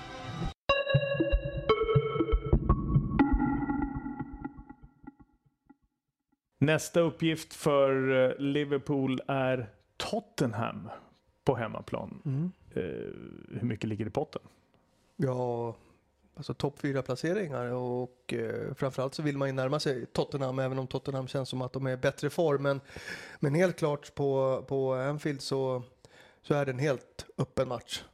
Nästa 6.66 7.00
uppgift 7.00 7.54
för 7.54 8.10
eh, 8.30 8.36
Liverpool 8.38 9.20
är 9.26 9.70
Tottenham 9.96 10.88
på 11.44 11.54
hemmaplan. 11.54 12.22
Mm. 12.24 12.52
Eh, 12.74 12.82
hur 13.60 13.62
mycket 13.62 13.88
ligger 13.88 14.06
i 14.06 14.10
potten? 14.10 14.42
Ja, 15.16 15.74
alltså 16.34 16.54
topp 16.54 16.78
fyra 16.78 17.02
placeringar 17.02 17.66
och 17.66 18.34
eh, 18.34 18.74
framförallt 18.74 19.14
så 19.14 19.22
vill 19.22 19.38
man 19.38 19.48
ju 19.48 19.52
närma 19.52 19.80
sig 19.80 20.06
Tottenham 20.06 20.58
även 20.58 20.78
om 20.78 20.86
Tottenham 20.86 21.28
känns 21.28 21.48
som 21.48 21.62
att 21.62 21.72
de 21.72 21.86
är 21.86 21.92
i 21.92 21.96
bättre 21.96 22.30
form. 22.30 22.62
Men, 22.62 22.80
men 23.40 23.54
helt 23.54 23.76
klart 23.76 24.14
på, 24.14 24.64
på 24.68 24.94
Anfield 24.94 25.42
så, 25.42 25.82
så 26.42 26.54
är 26.54 26.64
det 26.64 26.72
en 26.72 26.78
helt 26.78 27.26
öppen 27.38 27.68
match. 27.68 28.04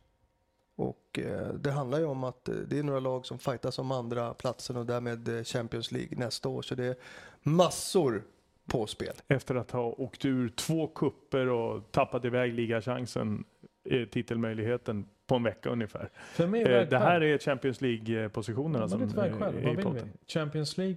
Och 0.76 1.18
eh, 1.18 1.48
det 1.48 1.70
handlar 1.70 1.98
ju 1.98 2.04
om 2.04 2.24
att 2.24 2.48
det 2.66 2.78
är 2.78 2.82
några 2.82 3.00
lag 3.00 3.26
som 3.26 3.38
fightas 3.38 3.78
om 3.78 3.90
andra 3.90 4.34
platsen 4.34 4.76
och 4.76 4.86
därmed 4.86 5.46
Champions 5.46 5.92
League 5.92 6.18
nästa 6.18 6.48
år. 6.48 6.62
Så 6.62 6.74
det 6.74 6.84
är 6.84 6.96
massor 7.42 8.22
på 8.66 8.86
spel. 8.86 9.14
Efter 9.28 9.54
att 9.54 9.70
ha 9.70 9.82
åkt 9.82 10.24
ur 10.24 10.48
två 10.48 10.86
kupper 10.86 11.48
och 11.48 11.92
tappat 11.92 12.24
iväg 12.24 12.54
ligachansen, 12.54 13.44
eh, 13.84 14.04
titelmöjligheten 14.08 15.04
på 15.26 15.34
en 15.34 15.42
vecka 15.42 15.70
ungefär. 15.70 16.10
För 16.32 16.46
mig 16.46 16.62
är 16.62 16.80
Eh, 16.80 16.88
det 16.88 16.98
här 16.98 17.20
är 17.20 17.38
Champions 17.38 17.80
League-positionerna 17.80 18.88
som 18.88 19.02
är 19.02 19.06
själv. 19.38 19.58
är 19.58 19.64
Vad 19.64 19.80
i 19.80 19.82
potten. 19.82 20.10
vi? 20.12 20.32
Champions 20.32 20.78
League? 20.78 20.96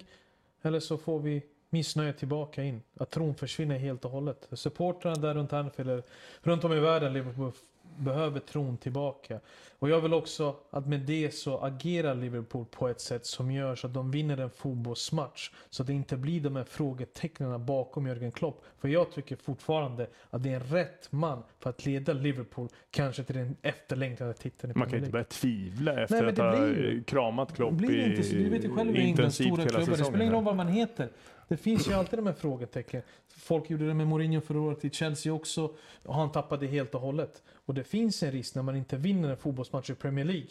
Eller 0.62 0.80
så 0.80 0.98
får 0.98 1.20
vi 1.20 1.42
missnöjet 1.70 2.18
tillbaka 2.18 2.64
in. 2.64 2.82
Att 2.98 3.12
tron 3.12 3.36
försvinner 3.36 3.78
helt 3.78 4.06
och 4.06 4.12
hållet. 4.12 4.48
Supportrarna 4.52 5.16
där 5.16 5.34
runt 5.34 5.54
Anfield, 5.54 6.04
runt 6.42 6.64
om 6.64 6.74
i 6.74 6.80
världen, 6.80 7.14
Liverpool 7.14 7.52
behöver 7.98 8.40
tron 8.40 8.78
tillbaka. 8.78 9.40
Och 9.80 9.90
jag 9.90 10.02
vill 10.02 10.14
också 10.14 10.56
att 10.70 10.88
med 10.88 11.00
det 11.00 11.32
så 11.36 11.58
agerar 11.58 12.16
Liverpool 12.16 12.66
på 12.72 12.88
ett 12.88 13.02
sätt 13.02 13.26
som 13.26 13.52
gör 13.52 13.76
så 13.76 13.88
att 13.88 13.94
de 13.94 14.12
vinner 14.12 14.38
en 14.38 14.50
fotbollsmatch. 14.50 15.52
Så 15.70 15.84
att 15.84 15.88
det 15.88 15.94
inte 15.94 16.18
blir 16.18 16.42
de 16.42 16.56
här 16.56 16.64
frågetecknen 16.64 17.66
bakom 17.66 18.08
Jürgen 18.08 18.32
Klopp. 18.32 18.64
För 18.80 18.88
jag 18.88 19.12
tycker 19.12 19.36
fortfarande 19.36 20.08
att 20.30 20.44
det 20.44 20.50
är 20.50 20.56
en 20.56 20.64
rätt 20.64 21.12
man 21.12 21.44
för 21.60 21.70
att 21.70 21.86
leda 21.86 22.14
Liverpool 22.14 22.70
kanske 22.92 23.24
till 23.24 23.36
den 23.36 23.56
efterlängtade 23.62 24.34
titeln 24.34 24.72
i 24.72 24.80
Man 24.80 24.82
kan 24.82 24.90
Premier 24.90 25.00
inte 25.06 25.12
börja 25.12 25.24
tvivla 25.26 26.04
efter 26.04 26.22
Nej, 26.22 26.30
att 26.32 26.38
ha 26.38 26.68
ju- 26.68 27.04
kramat 27.08 27.56
Klopp 27.56 27.74
blir 27.74 28.10
inte, 28.10 28.24
så- 28.24 28.36
du 28.36 28.50
vet 28.50 28.64
ju 28.64 28.70
själv 28.76 28.96
i 28.96 29.00
i 29.00 29.04
England, 29.04 29.32
stora 29.32 29.66
klubbar. 29.66 29.98
Det 29.98 30.04
spelar 30.04 30.22
ingen 30.22 30.34
roll 30.34 30.44
vad 30.44 30.56
man 30.56 30.68
heter. 30.68 31.10
Det 31.48 31.58
finns 31.58 31.88
ju 31.88 31.94
alltid 31.94 32.20
de 32.20 32.26
här 32.28 32.34
frågetecknen. 32.34 33.02
Folk 33.38 33.70
gjorde 33.70 33.88
det 33.88 33.94
med 33.94 34.08
Mourinho 34.08 34.42
förra 34.42 34.60
året 34.62 34.86
i 34.86 34.90
Chelsea 34.90 35.34
också. 35.34 35.72
Och 36.06 36.16
han 36.16 36.32
tappade 36.32 36.68
helt 36.68 36.96
och 36.96 37.02
hållet. 37.02 37.42
Och 37.66 37.74
det 37.74 37.84
finns 37.84 38.24
en 38.24 38.32
risk 38.32 38.56
när 38.56 38.64
man 38.64 38.76
inte 38.76 38.98
vinner 38.98 39.30
en 39.30 39.38
fotbollsmatch 39.38 39.90
i 39.90 39.94
Premier 39.96 40.26
League 40.26 40.48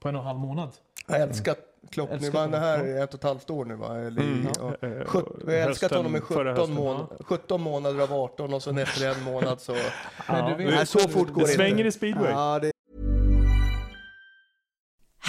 på 0.00 0.08
en 0.08 0.14
och 0.14 0.20
en 0.20 0.26
halv 0.26 0.38
månad. 0.38 0.70
Jag 1.08 1.20
älskar 1.20 1.54
Klopp. 1.90 2.10
Nu 2.20 2.30
var 2.30 2.40
han 2.40 2.54
här 2.54 2.86
i 2.86 2.98
ett 3.00 3.08
och 3.14 3.14
ett 3.20 3.22
halvt 3.24 3.50
år 3.50 3.64
nu 3.64 3.74
va? 3.74 3.98
Eller, 3.98 4.22
Mm. 4.22 4.46
ja. 4.60 4.74
Ja. 4.80 4.88
Eh, 4.88 5.04
Sjut- 5.04 5.24
Jag 5.46 5.54
älskat 5.60 5.90
hösten- 5.90 5.96
honom 5.96 6.16
i 6.16 6.20
förra 6.20 6.54
17, 6.54 6.56
hösten. 6.56 6.74
mån 6.74 7.06
17 7.20 7.60
månader 7.60 8.00
av 8.02 8.12
18 8.12 8.54
och 8.54 8.62
sen 8.62 8.78
efter 8.78 9.10
en 9.14 9.22
månad 9.22 9.60
så... 9.60 9.76
Men 10.28 10.50
du 10.58 10.64
vet- 10.64 10.74
Nej, 10.74 10.86
så 10.86 10.98
fort 10.98 11.28
går 11.28 11.40
Det 11.40 11.46
det 11.46 11.52
svänger 11.52 11.76
inte. 11.76 11.88
i 11.88 11.92
speedway. 11.92 12.30
Ja, 12.30 12.58
det 12.58 12.71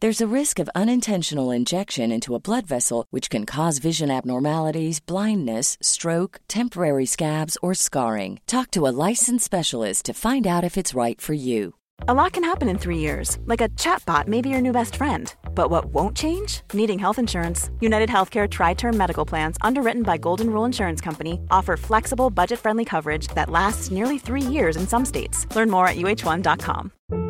There's 0.00 0.22
a 0.22 0.34
risk 0.34 0.58
of 0.58 0.70
unintentional 0.74 1.50
injection 1.50 2.10
into 2.10 2.34
a 2.34 2.40
blood 2.40 2.66
vessel, 2.66 3.04
which 3.10 3.28
can 3.28 3.44
cause 3.44 3.76
vision 3.76 4.10
abnormalities, 4.10 4.98
blindness, 4.98 5.76
stroke, 5.82 6.40
temporary 6.48 7.04
scabs, 7.04 7.58
or 7.60 7.74
scarring. 7.74 8.40
Talk 8.46 8.70
to 8.70 8.86
a 8.86 8.96
licensed 9.08 9.44
specialist 9.44 10.06
to 10.06 10.14
find 10.14 10.46
out 10.46 10.64
if 10.64 10.78
it's 10.78 10.94
right 10.94 11.20
for 11.20 11.34
you. 11.34 11.74
A 12.08 12.14
lot 12.14 12.32
can 12.32 12.42
happen 12.44 12.70
in 12.70 12.78
three 12.78 12.96
years, 12.96 13.36
like 13.44 13.60
a 13.60 13.68
chatbot 13.76 14.26
may 14.26 14.40
be 14.40 14.48
your 14.48 14.62
new 14.62 14.72
best 14.72 14.96
friend. 14.96 15.34
But 15.54 15.68
what 15.68 15.92
won't 15.92 16.16
change? 16.16 16.62
Needing 16.72 16.98
health 16.98 17.18
insurance. 17.18 17.70
United 17.80 18.08
Healthcare 18.08 18.48
Tri 18.48 18.72
Term 18.72 18.96
Medical 18.96 19.26
Plans, 19.26 19.58
underwritten 19.60 20.02
by 20.02 20.16
Golden 20.16 20.48
Rule 20.48 20.64
Insurance 20.64 21.02
Company, 21.02 21.38
offer 21.50 21.76
flexible, 21.76 22.30
budget 22.30 22.58
friendly 22.58 22.86
coverage 22.86 23.28
that 23.34 23.50
lasts 23.50 23.90
nearly 23.90 24.18
three 24.18 24.40
years 24.56 24.76
in 24.78 24.88
some 24.88 25.04
states. 25.04 25.46
Learn 25.54 25.68
more 25.68 25.86
at 25.86 25.96
uh1.com. 25.96 27.29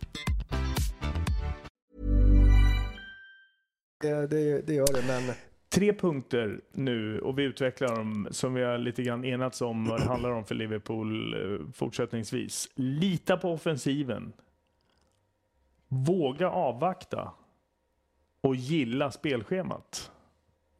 Det, 4.01 4.27
det, 4.27 4.67
det 4.67 4.73
gör 4.73 4.93
det, 4.93 5.03
men... 5.07 5.35
Tre 5.69 5.93
punkter 5.93 6.61
nu 6.71 7.19
och 7.19 7.39
vi 7.39 7.43
utvecklar 7.43 7.95
dem 7.95 8.27
som 8.31 8.53
vi 8.53 8.63
har 8.63 8.77
lite 8.77 9.03
grann 9.03 9.25
enats 9.25 9.61
om 9.61 9.85
vad 9.85 9.99
det 9.99 10.05
handlar 10.05 10.29
om 10.29 10.45
för 10.45 10.55
Liverpool 10.55 11.33
eh, 11.33 11.67
fortsättningsvis. 11.73 12.69
Lita 12.75 13.37
på 13.37 13.51
offensiven. 13.51 14.33
Våga 15.87 16.49
avvakta. 16.49 17.31
Och 18.41 18.55
gilla 18.55 19.11
spelschemat. 19.11 20.11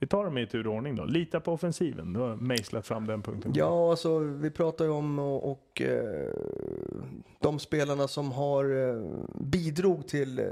Vi 0.01 0.07
tar 0.07 0.25
dem 0.25 0.37
i 0.37 0.47
tur 0.47 0.67
och 0.67 0.73
ordning 0.73 0.95
då. 0.95 1.05
Lita 1.05 1.39
på 1.39 1.53
offensiven. 1.53 2.13
Du 2.13 2.19
har 2.19 2.35
mejslat 2.35 2.87
fram 2.87 3.07
den 3.07 3.21
punkten. 3.21 3.53
Ja, 3.55 3.91
alltså 3.91 4.19
vi 4.19 4.49
pratar 4.49 4.85
ju 4.85 4.91
om 4.91 5.19
och, 5.19 5.51
och 5.51 5.81
eh, 5.81 6.33
de 7.39 7.59
spelarna 7.59 8.07
som 8.07 8.31
har 8.31 8.89
eh, 8.89 9.03
bidrog 9.35 10.07
till, 10.07 10.39
eh, 10.39 10.45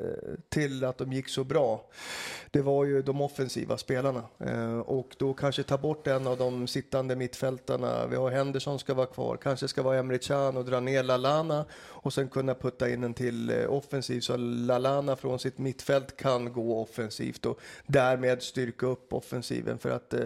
till 0.50 0.84
att 0.84 0.98
de 0.98 1.14
gick 1.14 1.30
så 1.30 1.44
bra. 1.44 1.86
Det 2.52 2.62
var 2.62 2.86
ju 2.86 3.02
de 3.02 3.22
offensiva 3.22 3.78
spelarna 3.78 4.24
och 4.86 5.16
då 5.18 5.34
kanske 5.34 5.64
ta 5.64 5.78
bort 5.78 6.08
en 6.08 6.28
av 6.28 6.38
de 6.38 6.68
sittande 6.68 7.16
mittfältarna. 7.16 8.08
Vi 8.08 8.16
har 8.16 8.32
Henderson 8.32 8.80
ska 8.80 8.94
vara 8.94 9.06
kvar, 9.06 9.38
kanske 9.38 9.68
ska 9.68 9.82
vara 9.82 9.98
Emre 9.98 10.18
Can 10.18 10.58
och 10.58 10.66
dra 10.66 10.80
ner 10.80 11.04
Lalana 11.04 11.66
och 11.74 12.14
sen 12.14 12.30
kunna 12.30 12.54
putta 12.56 12.90
in 12.90 13.04
en 13.04 13.14
till 13.14 13.66
offensiv 13.70 14.22
så 14.22 14.38
Lalana 14.38 15.16
från 15.16 15.40
sitt 15.40 15.58
mittfält 15.58 16.18
kan 16.18 16.54
gå 16.54 16.82
offensivt 16.82 17.46
och 17.46 17.60
därmed 17.86 18.42
styrka 18.42 18.86
upp 18.86 19.14
offensiven 19.40 19.78
för 19.80 19.90
att 19.92 20.14
eh, 20.14 20.22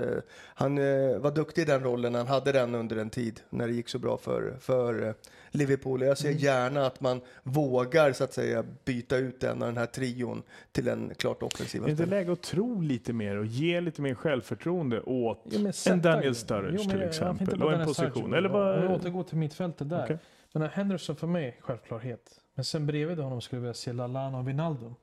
han 0.55 0.77
eh, 0.77 1.17
var 1.17 1.31
duktig 1.31 1.61
i 1.61 1.65
den 1.65 1.83
rollen. 1.83 2.15
Han 2.15 2.27
hade 2.27 2.51
den 2.51 2.75
under 2.75 2.97
en 2.97 3.09
tid 3.09 3.39
när 3.49 3.67
det 3.67 3.73
gick 3.73 3.89
så 3.89 3.99
bra 3.99 4.17
för, 4.17 4.53
för 4.59 5.07
eh, 5.07 5.13
Liverpool. 5.51 6.01
Jag 6.01 6.17
ser 6.17 6.29
Mm. 6.29 6.39
gärna 6.41 6.85
att 6.85 7.01
man 7.01 7.21
vågar 7.43 8.13
så 8.13 8.23
att 8.23 8.33
säga 8.33 8.63
byta 8.85 9.17
ut 9.17 9.43
en 9.43 9.61
av 9.61 9.67
den 9.67 9.77
här 9.77 9.85
trion 9.85 10.43
till 10.71 10.87
en 10.87 11.11
klart 11.17 11.43
offensiv. 11.43 11.81
Är 11.81 11.85
det 11.85 11.91
inte 11.91 12.05
läge 12.05 12.31
att 12.31 12.41
tro 12.41 12.81
lite 12.81 13.13
mer 13.13 13.37
och 13.37 13.45
ge 13.45 13.81
lite 13.81 14.01
mer 14.01 14.13
självförtroende 14.15 15.01
åt 15.01 15.41
Jo, 15.45 15.59
men 15.59 15.73
en 15.89 16.01
Daniel 16.01 16.35
Sturridge 16.35 16.77
Jo, 16.77 16.79
men 16.79 16.89
till 16.89 16.99
jag- 16.99 17.03
jag 17.03 17.09
exempel? 17.09 17.63
Och 17.63 17.73
en 17.73 17.85
position? 17.85 18.33
Eller 18.33 18.49
bara... 18.49 18.95
återgår 18.95 19.23
till 19.23 19.37
mittfältet 19.37 19.89
där. 19.89 20.19
Den 20.53 20.61
här 20.61 20.69
Henderson 20.69 21.15
för 21.15 21.27
mig, 21.27 21.57
självklarhet. 21.61 22.39
Men 22.55 22.65
sen 22.65 22.85
bredvid 22.85 23.19
honom 23.19 23.41
skulle 23.41 23.57
jag 23.57 23.61
vilja 23.61 23.73
se 23.73 23.93
Lallana 23.93 24.37
och 24.37 24.47
Wijnaldum. 24.47 24.95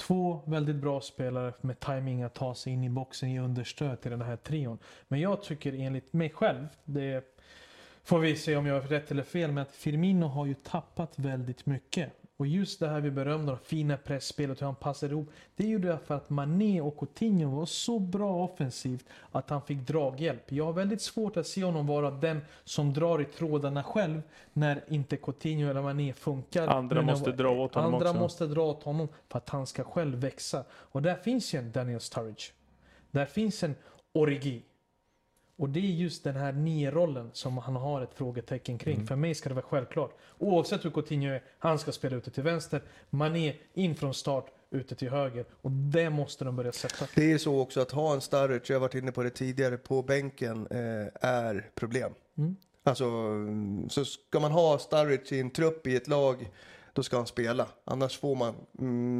Två 0.00 0.40
väldigt 0.46 0.76
bra 0.76 1.00
spelare 1.00 1.52
med 1.60 1.80
timing 1.80 2.22
att 2.22 2.34
ta 2.34 2.54
sig 2.54 2.72
in 2.72 2.84
i 2.84 2.88
boxen, 2.88 3.32
ge 3.32 3.40
understöd 3.40 4.00
till 4.00 4.10
den 4.10 4.22
här 4.22 4.36
trion. 4.36 4.78
Men 5.08 5.20
jag 5.20 5.42
tycker 5.42 5.72
enligt 5.72 6.12
mig 6.12 6.30
själv, 6.30 6.66
det 6.84 7.24
får 8.04 8.18
vi 8.18 8.36
se 8.36 8.56
om 8.56 8.66
jag 8.66 8.74
har 8.74 8.88
rätt 8.88 9.10
eller 9.10 9.22
fel, 9.22 9.52
men 9.52 9.62
att 9.62 9.72
Firmino 9.72 10.26
har 10.26 10.46
ju 10.46 10.54
tappat 10.54 11.18
väldigt 11.18 11.66
mycket. 11.66 12.12
Och 12.40 12.46
just 12.46 12.80
det 12.80 12.88
här 12.88 13.00
vi 13.00 13.10
berömde, 13.10 13.52
det 13.52 13.58
fina 13.62 13.96
pressspelet, 13.96 14.60
hur 14.60 14.66
han 14.66 14.74
passade 14.74 15.12
ihop. 15.12 15.30
Det 15.56 15.66
gjorde 15.66 15.88
jag 15.88 16.02
för 16.02 16.14
att 16.14 16.30
Mané 16.30 16.80
och 16.80 16.98
Coutinho 16.98 17.56
var 17.56 17.66
så 17.66 17.98
bra 17.98 18.44
offensivt 18.44 19.04
att 19.30 19.50
han 19.50 19.62
fick 19.62 19.78
draghjälp. 19.78 20.52
Jag 20.52 20.64
har 20.64 20.72
väldigt 20.72 21.02
svårt 21.02 21.36
att 21.36 21.46
se 21.46 21.64
honom 21.64 21.86
vara 21.86 22.10
den 22.10 22.40
som 22.64 22.92
drar 22.92 23.20
i 23.20 23.24
trådarna 23.24 23.82
själv 23.82 24.22
när 24.52 24.84
inte 24.88 25.16
Coutinho 25.16 25.70
eller 25.70 25.82
Mané 25.82 26.12
funkar. 26.12 26.68
Andra 26.68 27.02
måste 27.02 27.32
dra 27.32 27.50
åt 27.50 27.74
honom 27.74 27.94
Andra 27.94 28.10
också. 28.10 28.20
måste 28.20 28.46
dra 28.46 28.62
åt 28.62 28.82
honom 28.82 29.08
för 29.28 29.38
att 29.38 29.48
han 29.48 29.66
ska 29.66 29.84
själv 29.84 30.18
växa. 30.18 30.64
Och 30.70 31.02
där 31.02 31.14
finns 31.14 31.54
ju 31.54 31.58
en 31.58 31.72
Daniel 31.72 32.00
Sturridge. 32.00 32.44
Där 33.10 33.26
finns 33.26 33.62
en 33.62 33.74
Origi. 34.12 34.62
Och 35.60 35.68
det 35.68 35.80
är 35.80 35.82
just 35.82 36.24
den 36.24 36.36
här 36.36 36.52
nio-rollen 36.52 37.30
som 37.32 37.58
han 37.58 37.76
har 37.76 38.02
ett 38.02 38.14
frågetecken 38.14 38.78
kring. 38.78 38.94
Mm. 38.94 39.06
För 39.06 39.16
mig 39.16 39.34
ska 39.34 39.48
det 39.48 39.54
vara 39.54 39.64
självklart. 39.64 40.18
Oavsett 40.38 40.84
hur 40.84 40.90
Coutinho 40.90 41.32
är, 41.32 41.42
han 41.58 41.78
ska 41.78 41.92
spela 41.92 42.16
ute 42.16 42.30
till 42.30 42.42
vänster. 42.42 42.82
Mané 43.10 43.54
in 43.74 43.94
från 43.94 44.14
start, 44.14 44.46
ute 44.70 44.94
till 44.94 45.10
höger. 45.10 45.44
Och 45.52 45.70
det 45.70 46.10
måste 46.10 46.44
de 46.44 46.56
börja 46.56 46.72
sätta. 46.72 47.06
Det 47.14 47.32
är 47.32 47.38
så 47.38 47.60
också 47.60 47.80
att 47.80 47.90
ha 47.90 48.14
en 48.14 48.20
Sturridge, 48.20 48.64
jag 48.68 48.74
har 48.74 48.80
varit 48.80 48.94
inne 48.94 49.12
på 49.12 49.22
det 49.22 49.30
tidigare, 49.30 49.76
på 49.76 50.02
bänken 50.02 50.66
eh, 50.70 51.28
är 51.30 51.70
problem. 51.74 52.12
Mm. 52.38 52.56
Alltså, 52.82 53.10
så 53.88 54.04
ska 54.04 54.40
man 54.40 54.52
ha 54.52 54.78
Sturridge 54.78 55.36
i 55.36 55.40
en 55.40 55.50
trupp 55.50 55.86
i 55.86 55.96
ett 55.96 56.08
lag, 56.08 56.50
då 56.92 57.02
ska 57.02 57.16
han 57.16 57.26
spela. 57.26 57.66
Annars 57.84 58.18
får 58.18 58.36
man 58.36 58.54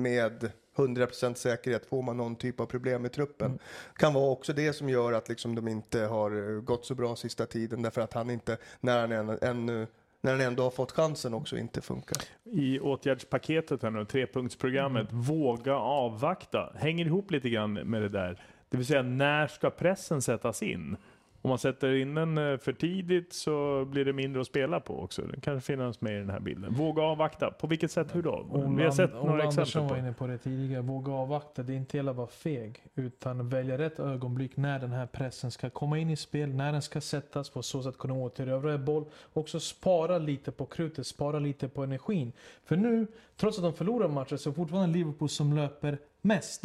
med 0.03 0.50
100% 0.80 1.34
säkerhet 1.34 1.86
får 1.86 2.02
man 2.02 2.16
någon 2.16 2.36
typ 2.36 2.60
av 2.60 2.66
problem 2.66 3.06
i 3.06 3.08
truppen. 3.08 3.46
Mm. 3.46 3.58
Kan 3.96 4.14
vara 4.14 4.30
också 4.30 4.52
det 4.52 4.72
som 4.72 4.88
gör 4.88 5.12
att 5.12 5.28
liksom 5.28 5.54
de 5.54 5.68
inte 5.68 6.00
har 6.00 6.54
eh, 6.56 6.60
gått 6.60 6.84
så 6.86 6.94
bra 6.94 7.16
sista 7.16 7.46
tiden, 7.46 7.82
därför 7.82 8.00
att 8.00 8.12
han 8.12 8.30
inte, 8.30 8.56
när 8.80 9.00
han 9.00 9.38
ännu 9.42 9.86
när 10.20 10.32
han 10.32 10.40
ändå 10.40 10.62
har 10.62 10.70
fått 10.70 10.92
chansen 10.92 11.34
också 11.34 11.56
inte 11.56 11.80
funkar. 11.80 12.22
I 12.44 12.80
åtgärdspaketet 12.80 13.82
här 13.82 13.90
nu, 13.90 14.04
trepunktsprogrammet, 14.04 15.10
Mm. 15.10 15.22
våga 15.22 15.74
avvakta, 15.76 16.72
hänger 16.76 17.06
ihop 17.06 17.30
lite 17.30 17.50
grann 17.50 17.72
med 17.72 18.02
det 18.02 18.08
där. 18.08 18.42
Det 18.68 18.76
vill 18.76 18.86
säga, 18.86 19.02
när 19.02 19.46
ska 19.46 19.70
pressen 19.70 20.22
sättas 20.22 20.62
in? 20.62 20.96
Om 21.42 21.48
man 21.48 21.59
sätter 21.59 21.94
in 21.94 22.14
den 22.14 22.38
eh, 22.38 22.59
för 22.59 22.72
tidigt 22.72 23.33
så 23.33 23.85
blir 23.85 24.05
det 24.05 24.12
mindre 24.12 24.40
att 24.40 24.46
spela 24.46 24.81
på 24.81 25.03
också. 25.03 25.22
Det 25.22 25.40
kanske 25.40 25.76
finns 25.76 26.00
med 26.00 26.12
i 26.12 26.18
den 26.18 26.31
här 26.31 26.40
bilden. 26.40 26.74
Våga 26.74 27.03
avvakta. 27.03 27.50
På 27.50 27.66
vilket 27.66 27.90
sätt? 27.90 28.14
Hur 28.14 28.22
då? 28.22 28.46
Vi 28.76 28.85
har 28.85 28.90
sett 28.90 29.14
Ola 29.14 29.24
några 29.24 29.42
Andersson 29.42 29.62
exempel 29.62 29.90
var 29.90 29.98
inne 29.98 30.12
på 30.12 30.26
det 30.26 30.38
tidigare. 30.38 30.83
Våga 30.83 31.12
avvakta. 31.12 31.62
Det 31.62 31.72
är 31.72 31.76
inte 31.76 31.96
hela 31.96 32.12
vara 32.12 32.26
feg. 32.26 32.85
Utan 32.94 33.48
välja 33.48 33.79
rätt 33.79 34.00
ögonblick 34.00 34.57
när 34.57 34.79
den 34.79 34.92
här 34.92 35.07
pressen 35.07 35.50
ska 35.50 35.70
komma 35.70 35.98
in 35.98 36.11
i 36.11 36.16
spel. 36.16 36.55
När 36.55 36.72
den 36.72 36.83
ska 36.83 37.00
sättas. 37.00 37.50
På 37.50 37.62
så 37.62 37.83
sätt 37.83 37.98
kunna 37.98 38.14
återövra 38.14 38.79
boll. 38.79 39.05
Också 39.33 39.61
spara 39.61 40.18
lite 40.18 40.53
på 40.53 40.66
krutet. 40.66 41.07
Spara 41.07 41.38
lite 41.38 41.68
på 41.68 41.83
energin. 41.83 42.33
För 42.64 42.76
nu, 42.76 43.07
trots 43.37 43.59
att 43.59 43.64
de 43.64 43.72
förlorar 43.72 44.09
matcher, 44.09 44.37
så 44.37 44.48
är 44.48 44.53
det 44.53 44.57
fortfarande 44.57 44.98
Liverpool 44.98 45.29
som 45.29 45.53
löper 45.53 45.98
mest. 46.22 46.64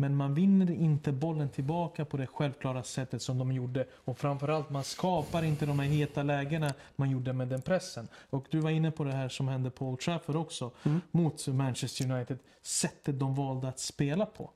Men 0.00 0.16
man 0.16 0.34
vinner 0.34 0.70
inte 0.70 1.12
bollen 1.12 1.48
tillbaka 1.48 2.04
på 2.04 2.16
det 2.16 2.26
självklara 2.26 2.82
sättet 2.82 3.22
som 3.22 3.38
de 3.38 3.52
gjorde. 3.52 3.86
Och 3.92 4.18
framförallt, 4.18 4.70
man 4.70 4.84
skapar 4.84 5.42
inte 5.42 5.66
de 5.66 5.78
här 5.78 5.86
heta 5.86 6.22
lägena 6.22 6.74
man 6.96 7.10
gjorde 7.10 7.32
med 7.32 7.48
den 7.48 7.62
pressen. 7.62 8.08
Och 8.30 8.46
du 8.50 8.60
var 8.60 8.70
inne 8.70 8.90
på 8.90 9.04
det 9.04 9.12
här 9.12 9.28
som 9.28 9.48
hände 9.48 9.70
på 9.70 9.88
Old 9.88 10.00
Trafford 10.00 10.36
också. 10.36 10.70
Mot 11.10 11.48
Manchester 11.48 12.12
United. 12.12 12.38
Sättet 12.62 13.18
de 13.18 13.34
valde 13.34 13.68
att 13.68 13.78
spela 13.78 14.26
på. 14.26 14.50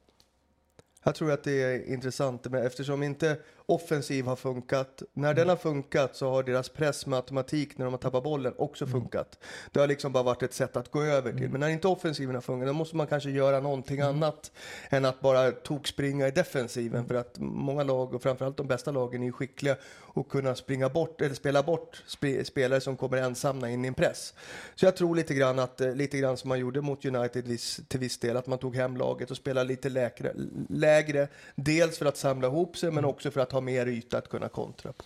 Jag 1.04 1.14
tror 1.14 1.32
att 1.32 1.44
det 1.44 1.62
är 1.62 1.92
intressant 1.92 2.46
men 2.50 2.66
eftersom 2.66 3.02
inte 3.02 3.38
offensiv 3.66 4.26
har 4.26 4.36
funkat. 4.36 5.02
När 5.12 5.34
den 5.34 5.48
har 5.48 5.56
funkat 5.56 6.16
så 6.16 6.30
har 6.30 6.42
deras 6.42 6.68
press 6.68 7.06
med 7.06 7.16
automatik 7.16 7.78
när 7.78 7.84
de 7.84 7.94
har 7.94 7.98
tappat 7.98 8.24
bollen 8.24 8.54
också 8.58 8.86
funkat. 8.86 9.38
Det 9.72 9.80
har 9.80 9.86
liksom 9.86 10.12
bara 10.12 10.22
varit 10.22 10.42
ett 10.42 10.54
sätt 10.54 10.76
att 10.76 10.90
gå 10.90 11.02
över 11.02 11.32
till. 11.32 11.50
Men 11.50 11.60
när 11.60 11.68
inte 11.68 11.88
offensiven 11.88 12.34
har 12.34 12.42
funkat 12.42 12.66
då 12.66 12.72
måste 12.72 12.96
man 12.96 13.06
kanske 13.06 13.30
göra 13.30 13.60
någonting 13.60 14.00
annat 14.00 14.52
än 14.90 15.04
att 15.04 15.20
bara 15.20 15.50
tokspringa 15.50 16.28
i 16.28 16.30
defensiven. 16.30 17.06
För 17.06 17.14
att 17.14 17.38
många 17.38 17.82
lag 17.82 18.14
och 18.14 18.22
framförallt 18.22 18.56
de 18.56 18.66
bästa 18.66 18.90
lagen 18.90 19.22
är 19.22 19.32
skickliga 19.32 19.76
och 20.14 20.30
kunna 20.30 20.54
springa 20.54 20.88
bort 20.88 21.20
eller 21.20 21.34
spela 21.34 21.62
bort 21.62 22.02
spe, 22.06 22.44
spelare 22.44 22.80
som 22.80 22.96
kommer 22.96 23.16
ensamma 23.16 23.70
in 23.70 23.84
i 23.84 23.88
en 23.88 23.94
press. 23.94 24.34
Så 24.74 24.86
jag 24.86 24.96
tror 24.96 25.16
lite 25.16 25.34
grann 25.34 25.58
att 25.58 25.80
eh, 25.80 25.94
lite 25.94 26.18
grann 26.18 26.36
som 26.36 26.48
man 26.48 26.58
gjorde 26.58 26.80
mot 26.80 27.04
United 27.04 27.48
viss, 27.48 27.80
till 27.88 28.00
viss 28.00 28.18
del 28.18 28.36
att 28.36 28.46
man 28.46 28.58
tog 28.58 28.76
hem 28.76 28.96
laget 28.96 29.30
och 29.30 29.36
spelade 29.36 29.68
lite 29.68 29.88
lägre, 29.88 30.32
lägre. 30.68 31.28
Dels 31.54 31.98
för 31.98 32.06
att 32.06 32.16
samla 32.16 32.46
ihop 32.46 32.76
sig 32.76 32.90
men 32.90 33.04
också 33.04 33.30
för 33.30 33.40
att 33.40 33.52
ha 33.54 33.60
mer 33.60 33.86
yta 33.86 34.18
att 34.18 34.28
kunna 34.28 34.48
kontra 34.48 34.92
på. 34.92 35.04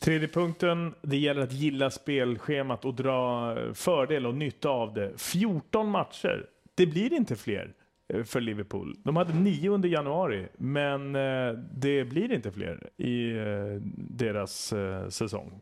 Tredje 0.00 0.28
punkten, 0.28 0.94
det 1.02 1.16
gäller 1.16 1.42
att 1.42 1.52
gilla 1.52 1.90
spelschemat 1.90 2.84
och 2.84 2.94
dra 2.94 3.56
fördel 3.74 4.26
och 4.26 4.34
nytta 4.34 4.68
av 4.68 4.94
det. 4.94 5.12
14 5.16 5.90
matcher, 5.90 6.46
det 6.74 6.86
blir 6.86 7.12
inte 7.12 7.36
fler 7.36 7.72
eh, 8.08 8.24
för 8.24 8.40
Liverpool. 8.40 8.96
De 9.02 9.16
hade 9.16 9.34
nio 9.34 9.70
under 9.70 9.88
januari, 9.88 10.48
men 10.58 11.16
eh, 11.16 11.52
det 11.72 12.04
blir 12.04 12.32
inte 12.32 12.52
fler 12.52 12.90
i 12.96 13.30
eh, 13.30 13.82
deras 13.96 14.74
säsong. 15.08 15.60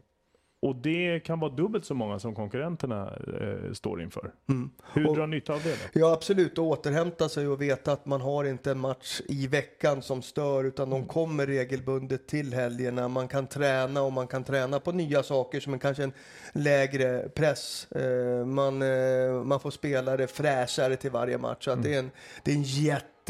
Och 0.62 0.76
det 0.76 1.20
kan 1.20 1.40
vara 1.40 1.50
dubbelt 1.52 1.84
så 1.84 1.94
många 1.94 2.18
som 2.18 2.34
konkurrenterna 2.34 3.12
eh, 3.40 3.72
står 3.72 4.02
inför. 4.02 4.32
Mm. 4.48 4.70
Hur 4.92 5.08
Och- 5.08 5.16
drar 5.16 5.26
nytta 5.26 5.52
av 5.54 5.62
det 5.62 5.70
då? 5.92 6.00
Ja 6.00 6.12
absolut, 6.12 6.52
att 6.52 6.58
återhämta 6.58 7.28
sig 7.28 7.48
och 7.48 7.62
veta 7.62 7.92
att 7.92 8.06
man 8.06 8.20
har 8.20 8.44
inte 8.44 8.70
en 8.70 8.78
match 8.78 9.20
i 9.28 9.46
veckan 9.46 10.02
som 10.02 10.22
stör 10.22 10.64
utan 10.64 10.90
de 10.90 11.06
kommer 11.06 11.46
regelbundet 11.46 12.26
till 12.26 12.54
helgerna. 12.54 13.08
Man 13.08 13.28
kan 13.28 13.46
träna 13.46 14.02
och 14.02 14.12
man 14.12 14.26
kan 14.26 14.44
träna 14.44 14.80
på 14.80 14.92
nya 14.92 15.22
saker 15.22 15.60
som 15.60 15.72
en, 15.72 15.78
kanske 15.78 16.02
en 16.04 16.12
lägre 16.52 17.28
press. 17.28 17.92
Eh, 17.92 18.46
man, 18.46 18.82
eh, 18.82 19.44
man 19.44 19.60
får 19.60 19.70
spela 19.70 20.16
det 20.16 20.26
fräschare 20.26 20.96
till 20.96 21.10
varje 21.10 21.38
match. 21.38 21.64
Så 21.64 21.70
att 21.70 21.82
det, 21.82 21.94
är 21.94 21.98
en, 21.98 22.10
det 22.44 22.50
är 22.50 22.56
en 22.56 22.62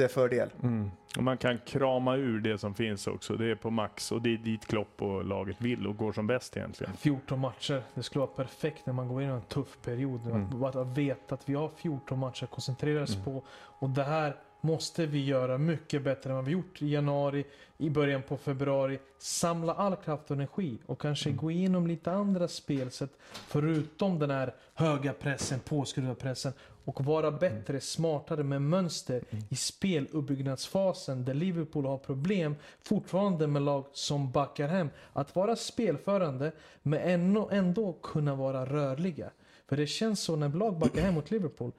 jättefördel. 0.01 0.51
Mm. 0.63 0.91
Och 1.17 1.23
man 1.23 1.39
kan 1.39 1.59
krama 1.67 2.17
ur 2.17 2.41
det 2.41 2.59
som 2.59 2.75
finns 2.75 3.07
också. 3.07 3.37
Det 3.37 3.51
är 3.51 3.55
på 3.55 3.71
max 3.71 4.13
och 4.13 4.23
det 4.23 4.35
är 4.35 4.39
dit 4.39 4.67
Klopp 4.67 5.03
och 5.03 5.25
laget 5.25 5.57
vill 5.61 5.87
och 5.87 5.97
går 5.97 6.13
som 6.13 6.27
bäst 6.27 6.57
egentligen. 6.57 6.97
14 6.97 7.39
matcher. 7.41 7.83
Det 7.95 8.03
skulle 8.03 8.21
vara 8.21 8.31
perfekt 8.37 8.87
när 8.87 8.93
man 8.93 9.09
går 9.09 9.23
in 9.23 9.29
i 9.29 9.33
en 9.33 9.41
tuff 9.41 9.79
period. 9.85 10.21
Mm. 10.27 10.65
Att 10.65 10.99
veta 10.99 11.35
att 11.35 11.49
vi 11.49 11.55
har 11.55 11.71
14 11.77 12.19
matcher 12.19 12.45
att 12.45 12.51
koncentrera 12.51 13.03
oss 13.03 13.15
Mm. 13.15 13.25
på. 13.25 13.45
Och 13.79 13.91
det 13.91 14.05
här 14.05 14.37
måste 14.61 15.07
vi 15.07 15.25
göra 15.25 15.59
mycket 15.59 16.03
bättre 16.03 16.31
än 16.31 16.37
vad 16.37 16.45
vi 16.45 16.53
gjort 16.53 16.83
i 16.83 16.89
januari, 16.89 17.45
i 17.79 17.91
början 17.91 18.23
på 18.23 18.37
februari. 18.37 18.99
Samla 19.19 19.75
all 19.75 19.97
kraft 19.97 20.31
och 20.31 20.37
energi 20.37 20.79
och 20.87 21.01
kanske 21.01 21.31
gå 21.31 21.51
igenom 21.51 21.87
lite 21.87 22.13
andra 22.13 22.49
spelsätt 22.49 23.11
förutom 23.33 24.19
den 24.19 24.31
här 24.31 24.55
höga 24.75 25.13
pressen, 25.13 25.61
påskruvade 25.61 26.15
pressen 26.15 26.53
och 26.87 27.05
vara 27.05 27.31
bättre, 27.31 27.81
smartare 27.81 28.43
med 28.43 28.63
mönster 28.63 29.23
i 29.49 29.57
speluppbyggnadsfasen 29.57 31.25
där 31.25 31.35
Liverpool 31.35 31.87
har 31.87 31.99
problem 31.99 32.57
fortfarande 32.83 33.47
med 33.47 33.63
lag 33.63 33.85
som 33.93 34.31
backar 34.31 34.69
hem. 34.69 34.91
Att 35.13 35.37
vara 35.37 35.57
spelförande 35.57 36.53
men 36.83 37.01
ändå, 37.01 37.49
ändå 37.53 37.93
kunna 37.93 38.35
vara 38.35 38.67
rörliga. 38.67 39.31
För 39.69 39.77
det 39.77 39.87
känns 39.87 40.21
så 40.21 40.37
när 40.37 40.49
lag 40.49 40.79
backar 40.79 41.03
hem 41.03 41.15
mot 41.15 41.31
Liverpool 41.31 41.73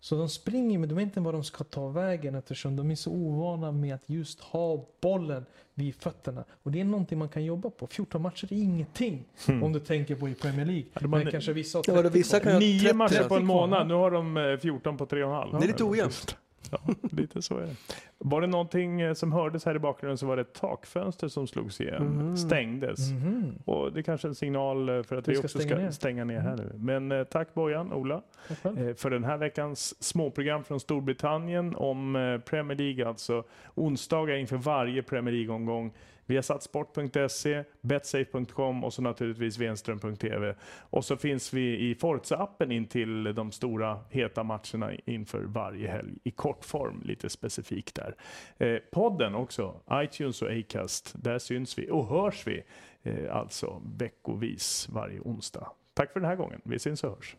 så 0.00 0.16
de 0.16 0.28
springer 0.28 0.78
men 0.78 0.88
de 0.88 0.94
vet 0.94 1.02
inte 1.02 1.20
var 1.20 1.32
de 1.32 1.44
ska 1.44 1.64
ta 1.64 1.88
vägen 1.88 2.34
eftersom 2.34 2.76
de 2.76 2.90
är 2.90 2.94
så 2.94 3.10
ovana 3.12 3.72
med 3.72 3.94
att 3.94 4.02
just 4.06 4.40
ha 4.40 4.84
bollen 5.00 5.44
vid 5.74 5.94
fötterna. 5.94 6.44
Och 6.62 6.70
det 6.72 6.80
är 6.80 6.84
någonting 6.84 7.18
man 7.18 7.28
kan 7.28 7.44
jobba 7.44 7.70
på. 7.70 7.86
14 7.86 8.22
matcher 8.22 8.52
är 8.52 8.56
ingenting 8.56 9.24
Mm. 9.48 9.62
om 9.62 9.72
du 9.72 9.80
tänker 9.80 10.14
på 10.14 10.28
i 10.28 10.34
Premier 10.34 10.66
League. 10.66 10.84
Hade 10.92 11.08
Men 11.08 11.22
man- 11.22 11.30
kanske 11.32 11.52
vissa 11.52 11.78
har 11.78 11.84
Ja, 11.86 12.02
30 12.02 12.10
vissa 12.18 12.40
kvar. 12.40 12.50
kan 12.52 12.60
ju 12.60 12.66
ha 12.66 12.72
Nio 12.72 12.80
30 12.80 12.94
matcher 12.94 13.28
på 13.28 13.36
en 13.36 13.46
månad. 13.46 13.88
Nu 13.88 13.94
har 13.94 14.10
de 14.10 14.36
eh, 14.36 14.56
14 14.58 14.96
på 14.96 15.06
tre 15.06 15.22
och 15.24 15.30
en 15.30 15.36
halv. 15.36 15.58
Det 15.58 15.64
är 15.64 15.68
lite 15.68 15.84
ojämnt. 15.84 16.36
Ja, 16.70 16.78
lite 17.10 17.42
så 17.42 17.58
är 17.58 17.62
det. 17.62 17.74
Var 18.18 18.40
det 18.40 18.46
någonting 18.46 19.00
eh, 19.00 19.14
som 19.14 19.32
hördes 19.32 19.64
här 19.64 19.74
i 19.74 19.78
bakgrunden 19.78 20.18
så 20.18 20.26
var 20.26 20.36
det 20.36 20.42
ett 20.42 20.54
takfönster 20.54 21.28
som 21.28 21.46
slogs 21.46 21.80
igen. 21.80 22.02
Mhm. 22.04 22.36
Stängdes. 22.36 23.10
Mhm. 23.10 23.54
Och 23.64 23.92
det 23.92 24.00
är 24.00 24.02
kanske 24.02 24.26
är 24.26 24.28
en 24.28 24.34
signal 24.34 24.88
eh, 24.88 25.02
för 25.02 25.16
att 25.16 25.28
Vi 25.28 25.32
vi, 25.32 25.36
ska 25.36 25.44
också 25.46 25.58
stänga 25.58 25.74
ska 25.74 25.82
ner. 25.84 25.90
stänga 25.90 26.24
ner 26.24 26.40
här 26.40 26.56
nu. 26.56 26.72
Men 26.74 27.12
eh, 27.12 27.24
tack 27.24 27.54
Bojan, 27.54 27.92
Ola, 27.92 28.22
eh, 28.64 28.94
för 28.96 29.10
den 29.10 29.24
här 29.24 29.36
veckans 29.36 30.02
småprogram 30.02 30.64
från 30.64 30.80
Storbritannien 30.80 31.76
om 31.76 32.16
eh, 32.16 32.38
Premier 32.38 32.78
League, 32.78 33.08
alltså 33.08 33.44
onsdagar 33.74 34.36
inför 34.36 34.56
varje 34.56 35.02
Premier 35.02 35.34
League-omgång. 35.34 35.92
Vi 36.26 36.34
har 36.34 36.42
satt 36.42 36.62
sport.se, 36.62 37.64
betsafe.com 37.80 38.84
och 38.84 38.92
så 38.92 39.02
naturligtvis 39.02 39.58
venström.tv. 39.58 40.54
Och 40.90 41.04
så 41.04 41.16
finns 41.16 41.52
vi 41.52 41.90
i 41.90 41.94
Forza-appen 41.94 42.72
in 42.72 42.86
till 42.86 43.34
de 43.34 43.52
stora 43.52 44.00
heta 44.10 44.42
matcherna 44.42 44.92
inför 45.04 45.42
varje 45.42 45.88
helg 45.88 46.18
i 46.24 46.30
kortform, 46.30 47.02
lite 47.04 47.28
specifikt 47.28 47.94
där. 47.94 48.16
Eh, 48.58 48.78
podden 48.92 49.34
också, 49.34 49.80
iTunes 49.92 50.42
och 50.42 50.50
Acast, 50.50 51.14
där 51.22 51.38
syns 51.38 51.78
vi 51.78 51.90
och 51.90 52.08
hörs 52.08 52.46
vi 52.46 52.62
eh, 53.02 53.36
alltså 53.36 53.82
veckovis 53.98 54.88
varje 54.92 55.20
onsdag. 55.20 55.70
Tack 55.94 56.12
för 56.12 56.20
den 56.20 56.28
här 56.28 56.36
gången, 56.36 56.60
vi 56.64 56.78
syns 56.78 57.04
och 57.04 57.10
hörs. 57.10 57.36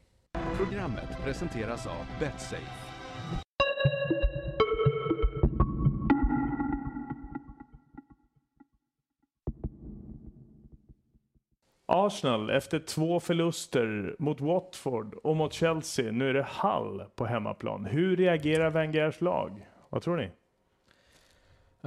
Programmet 0.58 1.24
presenteras 1.24 1.88
av 1.88 2.06
Betsafe. 2.20 2.87
Arsenal 11.90 12.50
efter 12.50 12.80
två 12.80 13.20
förluster 13.20 14.16
mot 14.20 14.42
Watford 14.42 15.14
och 15.14 15.36
mot 15.36 15.54
Chelsea. 15.54 16.12
Nu 16.12 16.30
är 16.30 16.34
det 16.34 16.48
Hull 16.62 17.04
på 17.16 17.26
hemmaplan. 17.26 17.86
Hur 17.86 18.16
reagerar 18.16 18.70
Wengers 18.70 19.22
lag? 19.22 19.68
Vad 19.90 20.02
tror 20.02 20.18
ni? 20.18 20.30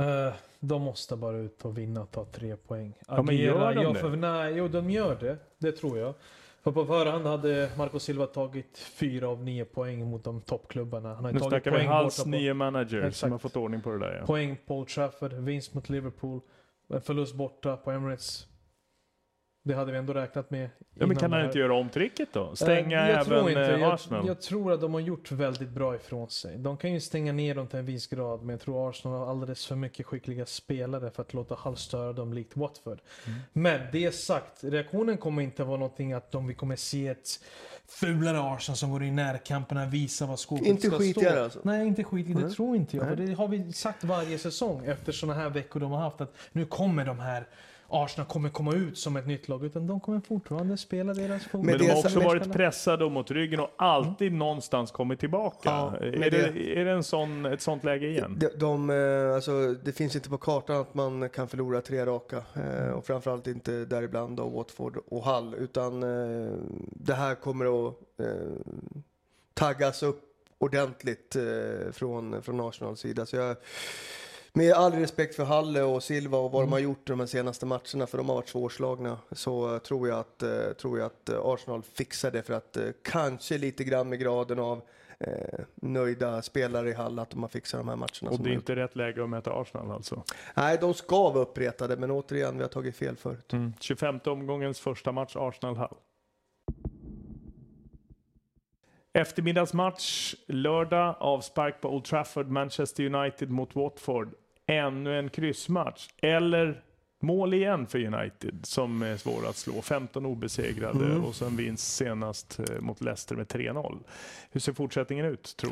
Eh, 0.05 0.35
de 0.61 0.83
måste 0.83 1.17
bara 1.17 1.37
ut 1.37 1.65
och 1.65 1.79
vinna 1.79 2.03
och 2.03 2.11
ta 2.11 2.25
tre 2.25 2.57
poäng. 2.57 2.95
Ja, 3.09 3.23
men 3.23 3.37
gör 3.37 3.75
de 3.75 3.83
ja, 3.83 3.93
det? 3.93 3.99
för, 3.99 4.17
nej, 4.17 4.55
jo, 4.57 4.69
de 4.69 4.91
gör 4.91 5.17
det. 5.21 5.37
Det 5.59 5.73
tror 5.73 5.99
jag. 5.99 6.15
För 6.63 6.73
på 6.73 6.85
förhand 6.87 7.27
hade 7.27 7.71
Marco 7.79 7.99
Silva 7.99 8.27
tagit 8.27 8.79
fyra 8.79 9.29
av 9.29 9.45
nio 9.45 9.65
poäng 9.65 10.11
mot 10.11 10.25
de 10.25 10.41
toppklubbarna. 10.41 11.15
Han 11.15 11.25
har 11.25 11.33
Nu 11.33 11.39
tagit 11.39 11.51
snackar 11.51 11.71
vi 11.71 11.77
poäng 11.77 11.89
Hulls 11.89 12.17
borta 12.19 12.25
på- 12.25 12.29
nya 12.31 12.55
manager 12.55 12.99
som 13.01 13.09
Exakt. 13.09 13.31
har 13.31 13.39
fått 13.39 13.57
ordning 13.57 13.81
på 13.81 13.91
det 13.91 13.99
där. 13.99 14.17
Ja. 14.21 14.27
Poäng 14.27 14.57
på 14.67 14.79
Old 14.79 14.89
Trafford, 14.89 15.33
vinst 15.33 15.75
mot 15.75 15.89
Liverpool, 15.89 16.41
en 16.89 17.01
förlust 17.01 17.35
borta 17.35 17.77
på 17.77 17.91
Emirates. 17.91 18.47
Det 19.71 19.77
hade 19.77 19.93
vi 19.93 19.99
ändå 19.99 20.13
räknat 20.13 20.51
med. 20.51 20.71
Ja, 20.95 21.07
men 21.07 21.17
kan 21.17 21.33
han 21.33 21.45
inte 21.45 21.59
göra 21.59 21.75
om 21.75 21.89
tricket 21.89 22.29
då? 22.33 22.57
Stänga 22.57 23.01
Eh, 23.07 23.11
jag 23.11 23.25
tror 23.27 23.37
även 23.37 23.49
inte. 23.49 23.75
eh, 23.75 23.81
Jag, 23.81 23.93
Arsenal? 23.93 24.27
jag 24.27 24.41
tror 24.41 24.73
att 24.73 24.81
de 24.81 24.95
har 24.95 25.01
gjort 25.01 25.33
väldigt 25.33 25.69
bra 25.69 25.95
ifrån 25.95 26.31
sig. 26.31 26.59
De 26.59 26.77
kan 26.77 26.93
ju 26.93 27.01
stänga 27.01 27.33
ner 27.33 27.55
dem 27.55 27.67
till 27.67 27.79
en 27.79 27.87
viss 27.87 28.07
grad, 28.07 28.41
men 28.43 28.51
jag 28.51 28.61
tror 28.61 28.91
Arsenal 28.91 29.19
har 29.19 29.31
alldeles 29.31 29.67
för 29.67 29.77
mycket 29.77 30.07
skickliga 30.07 30.47
spelare 30.47 31.11
för 31.11 31.23
att 31.23 31.35
låta 31.35 31.55
Hull 31.55 31.77
störa 31.77 32.13
dem 32.13 32.33
likt 32.33 32.57
Watford. 32.57 32.99
Mm. 33.27 33.39
Men 33.53 33.81
det 33.93 34.15
sagt, 34.15 34.65
reaktionen 34.65 35.17
kommer 35.19 35.43
inte 35.43 35.65
vara 35.65 35.77
någonting 35.79 36.13
att 36.13 36.31
de, 36.33 36.47
vi 36.47 36.55
kommer 36.55 36.77
se 36.77 37.09
ett 37.09 37.29
fulare 37.89 38.41
Arsenal 38.41 38.77
som 38.77 38.91
går 38.91 39.03
i 39.03 39.11
närkamperna, 39.11 39.87
visar 39.87 40.27
vad 40.27 40.39
skåpet 40.39 40.67
Inte 40.67 40.87
ska 40.87 40.99
skitigare 40.99 41.33
stå. 41.35 41.43
alltså? 41.45 41.61
Nej, 41.63 41.87
inte 41.87 42.05
skitigare. 42.05 42.43
Det 42.43 42.51
tror 42.51 42.77
inte 42.77 42.97
jag. 42.97 43.17
Det 43.17 43.33
har 43.33 43.49
vi 43.49 43.73
sagt 43.73 44.05
varje 44.05 44.39
säsong 44.39 44.85
efter 44.87 45.13
sådana 45.13 45.41
här 45.41 45.51
veckor 45.51 45.81
de 45.81 45.93
har 45.93 46.01
haft. 46.01 46.21
Att 46.21 46.35
nu 46.53 46.67
kommer 46.67 47.05
de 47.05 47.19
här 47.19 47.47
Arsenal 47.93 48.27
kommer 48.27 48.49
komma 48.49 48.75
ut 48.75 48.99
som 48.99 49.17
ett 49.17 49.27
nytt 49.27 49.49
lag, 49.49 49.65
utan 49.65 49.87
de 49.87 50.01
kommer 50.01 50.21
fortfarande 50.21 50.77
spela 50.77 51.15
deras 51.15 51.43
fotboll. 51.45 51.65
Men 51.65 51.79
de 51.79 51.89
har 51.91 51.97
också 51.99 52.21
varit 52.21 52.53
pressade 52.53 53.05
och 53.05 53.13
mot 53.13 53.31
ryggen 53.31 53.61
och 53.61 53.71
alltid 53.77 54.33
någonstans 54.33 54.91
kommit 54.91 55.21
tillbaka. 55.21 55.59
Ja, 55.71 55.97
är, 55.97 56.11
det, 56.13 56.31
det- 56.31 56.81
är 56.81 56.85
det 56.85 56.91
en 56.91 57.05
sån, 57.05 57.47
ett 57.47 57.61
sånt 57.63 57.85
läge 57.85 58.07
igen? 58.09 58.37
De, 58.41 58.49
de, 58.57 58.91
eh, 58.91 59.35
alltså, 59.35 59.75
det 59.85 59.93
finns 59.93 60.17
inte 60.17 60.29
på 60.29 60.39
kartan 60.39 60.77
att 60.77 60.95
man 60.95 61.29
kan 61.29 61.49
förlora 61.49 61.81
tre 61.81 62.07
raka. 62.07 62.43
Eh, 62.55 62.91
och 62.91 63.07
framförallt 63.07 63.47
inte 63.47 63.85
däribland 63.85 64.37
då 64.37 64.49
Watford 64.49 64.97
och 65.09 65.25
Hull. 65.25 65.55
Utan 65.59 66.03
eh, 66.03 66.53
det 66.93 67.15
här 67.15 67.35
kommer 67.35 67.89
att 67.89 67.95
taggas 69.55 70.03
upp 70.03 70.23
ordentligt 70.59 71.37
från, 71.93 72.43
från 72.43 72.61
Arsenals 72.61 73.01
sida. 73.01 73.27
Så 73.27 73.37
jag, 73.37 73.57
med 74.53 74.73
all 74.73 74.93
respekt 74.93 75.35
för 75.35 75.45
Halle 75.45 75.83
och 75.83 76.03
Silva 76.03 76.39
och 76.39 76.51
vad 76.51 76.63
de 76.63 76.73
har 76.73 76.79
gjort 76.79 77.07
de 77.07 77.27
senaste 77.27 77.67
matcherna, 77.67 78.07
för 78.07 78.19
de 78.19 78.29
har 78.29 78.35
varit 78.35 78.49
svårslagna, 78.49 79.19
så 79.33 79.75
eh, 79.75 79.79
tror 79.79 80.09
jag 80.09 80.19
att, 80.19 80.43
eh, 80.43 80.73
tror 80.81 80.99
jag 80.99 81.07
att 81.07 81.29
eh, 81.29 81.41
Arsenal 81.43 81.83
fixar 81.83 82.31
det 82.31 82.43
för 82.43 82.55
att 82.55 82.77
kanske 83.03 83.59
lite 83.59 83.85
grann 83.85 84.09
med 84.09 84.21
graden 84.21 84.59
av 84.59 84.83
eh, 85.21 85.61
nöjda 85.75 86.43
spelare 86.43 86.91
i 86.91 86.93
Hall 86.93 87.19
att 87.19 87.31
de 87.31 87.43
har 87.43 87.49
fixat 87.49 87.81
de 87.81 87.89
här 87.89 87.97
matcherna. 87.97 88.31
Och 88.31 88.41
det 88.41 88.51
är 88.51 88.55
inte 88.55 88.77
rätt 88.77 88.97
läge 88.97 89.23
att 89.23 89.31
möta 89.31 89.53
Arsenal 89.53 89.91
alltså? 89.91 90.23
Nej, 90.57 90.79
de 90.81 90.95
ska 90.95 91.31
vara 91.31 91.43
uppretade, 91.43 91.97
men 91.97 92.11
återigen, 92.11 92.57
vi 92.57 92.63
har 92.63 92.69
tagit 92.69 92.97
fel 92.97 93.17
förut. 93.17 93.53
Mm. 93.53 93.73
25 93.81 94.21
omgångens 94.25 94.81
första 94.81 95.13
match 95.13 95.37
Arsenal-Hull. 95.37 95.97
Eftermiddagsmatch 99.13 100.35
lördag, 100.47 101.17
avspark 101.19 101.81
på 101.81 101.89
Old 101.89 102.05
Trafford, 102.05 102.49
Manchester 102.49 103.15
United 103.15 103.51
mot 103.51 103.75
Watford. 103.75 104.35
Ännu 104.71 105.19
en 105.19 105.29
kryssmatch. 105.31 106.09
Eller 106.23 106.83
mål 107.23 107.55
igen 107.55 107.87
för 107.87 108.05
United 108.15 108.61
som 108.63 109.03
är 109.03 109.17
svåra 109.17 109.49
att 109.49 109.57
slå. 109.57 109.83
15 109.83 110.27
obesegrade 110.27 111.05
Mm. 111.05 111.25
och 111.25 111.35
sen 111.35 111.57
vinst 111.57 111.97
senast 111.97 112.59
eh, 112.59 112.81
mot 112.81 113.01
Leicester 113.01 113.37
med 113.37 113.47
3-0. 113.47 113.99
Hur 114.51 114.61
ser 114.61 114.73
fortsättningen 114.73 115.27
ut, 115.27 115.55
tro? 115.57 115.71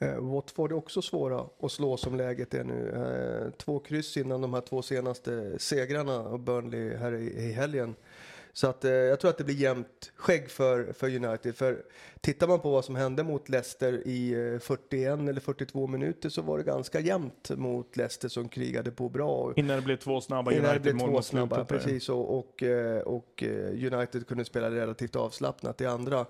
Eh, 0.00 0.18
Watford 0.18 0.72
är 0.72 0.76
också 0.76 1.02
svåra 1.02 1.44
att 1.62 1.72
slå 1.72 1.96
som 1.96 2.16
läget 2.16 2.54
är 2.54 2.64
nu. 2.64 2.90
Eh, 2.90 3.50
två 3.58 3.78
kryss 3.78 4.16
innan 4.16 4.40
de 4.40 4.54
här 4.54 4.60
två 4.60 4.82
senaste 4.82 5.58
segrarna 5.58 6.20
och 6.20 6.40
Burnley 6.40 6.96
här 6.96 7.12
i, 7.14 7.48
i 7.48 7.52
helgen. 7.52 7.94
Så 8.58 8.66
att, 8.66 8.84
eh, 8.84 8.90
jag 8.90 9.20
tror 9.20 9.30
att 9.30 9.38
det 9.38 9.44
blir 9.44 9.54
jämnt 9.54 10.12
skägg 10.16 10.50
för, 10.50 10.92
för 10.92 11.24
United. 11.24 11.56
För 11.56 11.82
tittar 12.20 12.48
man 12.48 12.60
på 12.60 12.70
vad 12.70 12.84
som 12.84 12.96
hände 12.96 13.22
mot 13.22 13.48
Leicester 13.48 14.02
i 14.06 14.32
eh, 14.54 14.58
41 14.60 15.18
eller 15.28 15.40
42 15.40 15.86
minuter 15.86 16.28
så 16.28 16.42
var 16.42 16.58
det 16.58 16.64
ganska 16.64 17.00
jämnt 17.00 17.50
mot 17.50 17.96
Leicester 17.96 18.28
som 18.28 18.48
krigade 18.48 18.90
på 18.90 19.08
bra. 19.08 19.52
Innan 19.56 19.76
det 19.76 19.82
blev 19.82 19.96
två 19.96 20.20
snabba 20.20 20.50
United-mål 20.52 21.10
mot 21.10 21.24
snabba, 21.24 21.64
precis. 21.64 22.08
Och, 22.08 22.38
och, 22.38 22.62
eh, 22.62 23.00
och 23.00 23.42
eh, 23.42 23.92
United 23.92 24.26
kunde 24.26 24.44
spela 24.44 24.70
relativt 24.70 25.16
avslappnat 25.16 25.80
i 25.80 25.86
andra. 25.86 26.20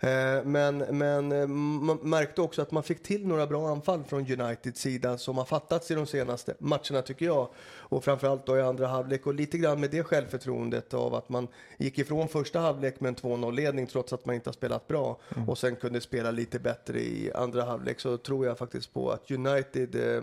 Eh, 0.00 0.44
Men, 0.44 0.78
men 0.78 1.32
eh, 1.32 1.46
man 1.46 1.98
märkte 2.02 2.40
också 2.42 2.62
att 2.62 2.70
man 2.70 2.82
fick 2.82 3.02
till 3.02 3.26
några 3.26 3.46
bra 3.46 3.68
anfall 3.68 4.04
från 4.04 4.20
Uniteds 4.40 4.80
sida 4.80 5.18
som 5.18 5.38
har 5.38 5.44
fattats 5.44 5.90
i 5.90 5.94
de 5.94 6.06
senaste 6.06 6.54
matcherna 6.58 7.02
tycker 7.02 7.26
jag. 7.26 7.48
Och 7.88 8.04
framförallt 8.04 8.46
då 8.46 8.56
i 8.56 8.62
andra 8.62 8.86
halvlek 8.86 9.26
och 9.26 9.34
lite 9.34 9.58
grann 9.58 9.80
med 9.80 9.90
det 9.90 10.02
självförtroendet 10.02 10.94
av 10.94 11.14
att 11.14 11.28
man 11.28 11.48
gick 11.78 11.98
ifrån 11.98 12.28
första 12.28 12.60
halvlek 12.60 13.00
med 13.00 13.08
en 13.08 13.14
2-0-ledning 13.16 13.86
trots 13.86 14.12
att 14.12 14.26
man 14.26 14.34
inte 14.34 14.48
har 14.48 14.52
spelat 14.54 14.88
bra 14.88 15.18
Mm. 15.36 15.48
och 15.48 15.58
sen 15.58 15.76
kunde 15.76 16.00
spela 16.00 16.30
lite 16.30 16.58
bättre 16.58 17.00
i 17.00 17.32
andra 17.34 17.64
halvlek 17.64 18.00
så 18.00 18.16
tror 18.16 18.46
jag 18.46 18.58
faktiskt 18.58 18.92
på 18.94 19.10
att 19.10 19.30
United 19.30 20.16
eh, 20.16 20.22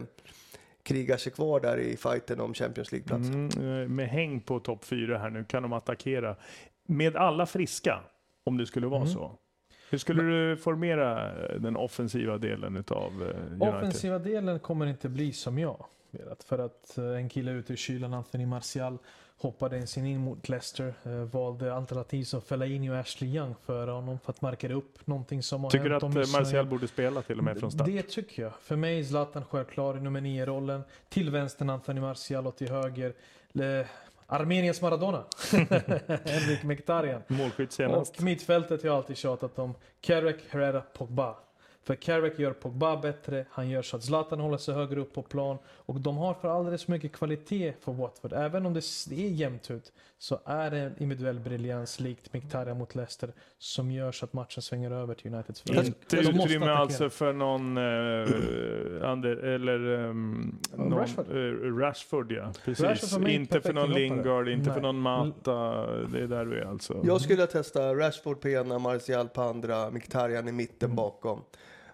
krigar 0.83 1.17
sig 1.17 1.31
kvar 1.31 1.59
där 1.59 1.77
i 1.77 1.97
fighten 1.97 2.39
om 2.41 2.53
Champions 2.53 2.91
League-platsen. 2.91 3.49
Mm, 3.49 3.81
eh, 3.81 3.87
med 3.89 4.07
häng 4.07 4.39
på 4.39 4.59
topp 4.59 4.85
fyra 4.85 5.17
här 5.17 5.29
nu 5.29 5.43
kan 5.43 5.63
de 5.63 5.73
attackera. 5.73 6.35
Med 6.85 7.15
alla 7.15 7.45
friska, 7.45 7.99
om 8.43 8.57
det 8.57 8.65
skulle 8.65 8.87
vara 8.87 9.01
Mm. 9.01 9.13
så. 9.13 9.31
Hur 9.89 9.97
skulle 9.97 10.23
du 10.23 10.57
formera 10.57 11.31
eh, 11.45 11.59
den 11.59 11.77
offensiva 11.77 12.37
delen 12.37 12.77
utav 12.77 13.11
eh, 13.21 13.51
United? 13.51 13.61
Offensiva 13.75 14.19
delen 14.19 14.59
kommer 14.59 14.85
inte 14.85 15.09
bli 15.09 15.33
som 15.33 15.59
jag 15.59 15.85
velat. 16.11 16.43
För 16.43 16.59
att 16.59 16.97
en 16.97 17.29
kille 17.29 17.51
ute 17.51 17.73
i 17.73 17.77
kylan, 17.77 18.13
Anthony 18.13 18.45
Martial, 18.45 18.97
hoppade 19.43 19.77
in 19.77 19.87
sin 19.87 20.05
in 20.05 20.17
mot 20.17 20.49
Leicester. 20.49 20.93
Eh, 21.03 21.11
valde 21.11 21.73
alternativ 21.73 22.23
som 22.23 22.41
Fellaini 22.41 22.89
och 22.89 22.95
Ashley 22.95 23.35
Young 23.35 23.55
före 23.65 23.91
honom 23.91 24.19
för 24.19 24.31
att 24.31 24.41
markera 24.41 24.73
upp 24.73 25.07
någonting 25.07 25.43
som 25.43 25.63
har 25.63 25.71
Tycker 25.71 25.89
du 25.89 25.95
att 25.95 26.03
eh. 26.03 26.09
Martial 26.09 26.65
borde 26.65 26.87
spela 26.87 27.21
till 27.21 27.37
och 27.37 27.43
med 27.43 27.59
från 27.59 27.71
start? 27.71 27.87
Det 27.87 28.01
tycker 28.01 28.43
jag. 28.43 28.51
För 28.61 28.75
mig 28.75 28.99
är 28.99 29.03
Zlatan 29.03 29.45
självklar 29.45 29.97
i 29.97 30.01
nummer 30.01 30.21
9-rollen. 30.21 30.83
Till 31.09 31.29
vänster 31.29 31.69
Anthony 31.69 32.01
Martial 32.01 32.47
och 32.47 32.55
till 32.55 32.69
höger 32.69 33.13
Le... 33.51 33.85
Armeniens 34.27 34.81
Maradona. 34.81 35.23
Henrik 36.25 36.63
Mkhitaryan. 36.63 37.21
Målskytt 37.27 37.71
senast. 37.71 38.15
Och 38.15 38.23
mittfältet 38.23 38.81
har 38.81 38.89
jag 38.89 38.97
alltid 38.97 39.17
tjatat 39.17 39.59
om. 39.59 39.73
Carrick, 40.01 40.37
Herrera, 40.49 40.81
Pogba. 40.81 41.35
För 41.83 41.95
Carrick 41.95 42.39
gör 42.39 42.51
Pogba 42.53 42.97
bättre, 42.97 43.45
han 43.49 43.69
gör 43.69 43.81
så 43.81 43.97
att 43.97 44.03
Zlatan 44.03 44.39
håller 44.39 44.57
sig 44.57 44.75
högre 44.75 44.99
upp 45.01 45.13
på 45.13 45.21
plan. 45.21 45.57
Och 45.67 45.99
de 46.01 46.17
har 46.17 46.33
för 46.33 46.47
alldeles 46.47 46.87
mycket 46.87 47.11
kvalitet 47.13 47.73
för 47.81 47.91
Watford. 47.91 48.33
Även 48.33 48.65
om 48.65 48.73
det 48.73 48.79
är 49.11 49.29
jämnt 49.29 49.71
ut 49.71 49.91
så 50.17 50.39
är 50.45 50.71
det 50.71 50.77
en 50.79 50.93
individuell 51.03 51.39
briljans 51.39 51.99
likt 51.99 52.33
Mkhitaryan 52.33 52.77
mot 52.77 52.95
Leicester 52.95 53.29
som 53.57 53.91
gör 53.91 54.11
så 54.11 54.25
att 54.25 54.33
matchen 54.33 54.61
svänger 54.61 54.91
över 54.91 55.13
till 55.15 55.33
Uniteds 55.33 55.61
fördel. 55.61 55.85
Inte 55.85 56.17
utrymme 56.17 56.71
alltså 56.71 57.09
för 57.09 57.33
någon 57.33 57.77
uh, 57.77 59.11
under, 59.11 59.35
eller 59.35 59.79
um, 59.87 60.59
någon, 60.75 60.99
Rashford. 60.99 61.25
eh, 61.29 61.77
Rashford 61.77 62.31
ja, 62.31 62.51
precis. 62.65 62.83
Rashford 62.85 63.21
för 63.21 63.29
inte 63.29 63.61
för 63.61 63.73
någon. 63.73 63.89
Lingard, 63.91 64.49
inte 64.49 64.65
för 64.65 64.71
Nej. 64.73 64.81
någon 64.81 64.99
Mata. 64.99 65.85
Det 66.05 66.19
är 66.19 66.27
där 66.27 66.45
vi 66.45 66.57
är 66.57 66.65
alltså. 66.65 67.01
Jag 67.03 67.21
skulle 67.21 67.47
testa 67.47 67.95
Rashford 67.95 68.41
på 68.41 68.49
ena, 68.49 68.79
Martial 68.79 69.29
på 69.29 69.41
andra, 69.41 69.91
Mkhitaryan 69.91 70.47
i 70.47 70.51
mitten 70.51 70.83
Mm. 70.83 70.95
bakom. 70.95 71.41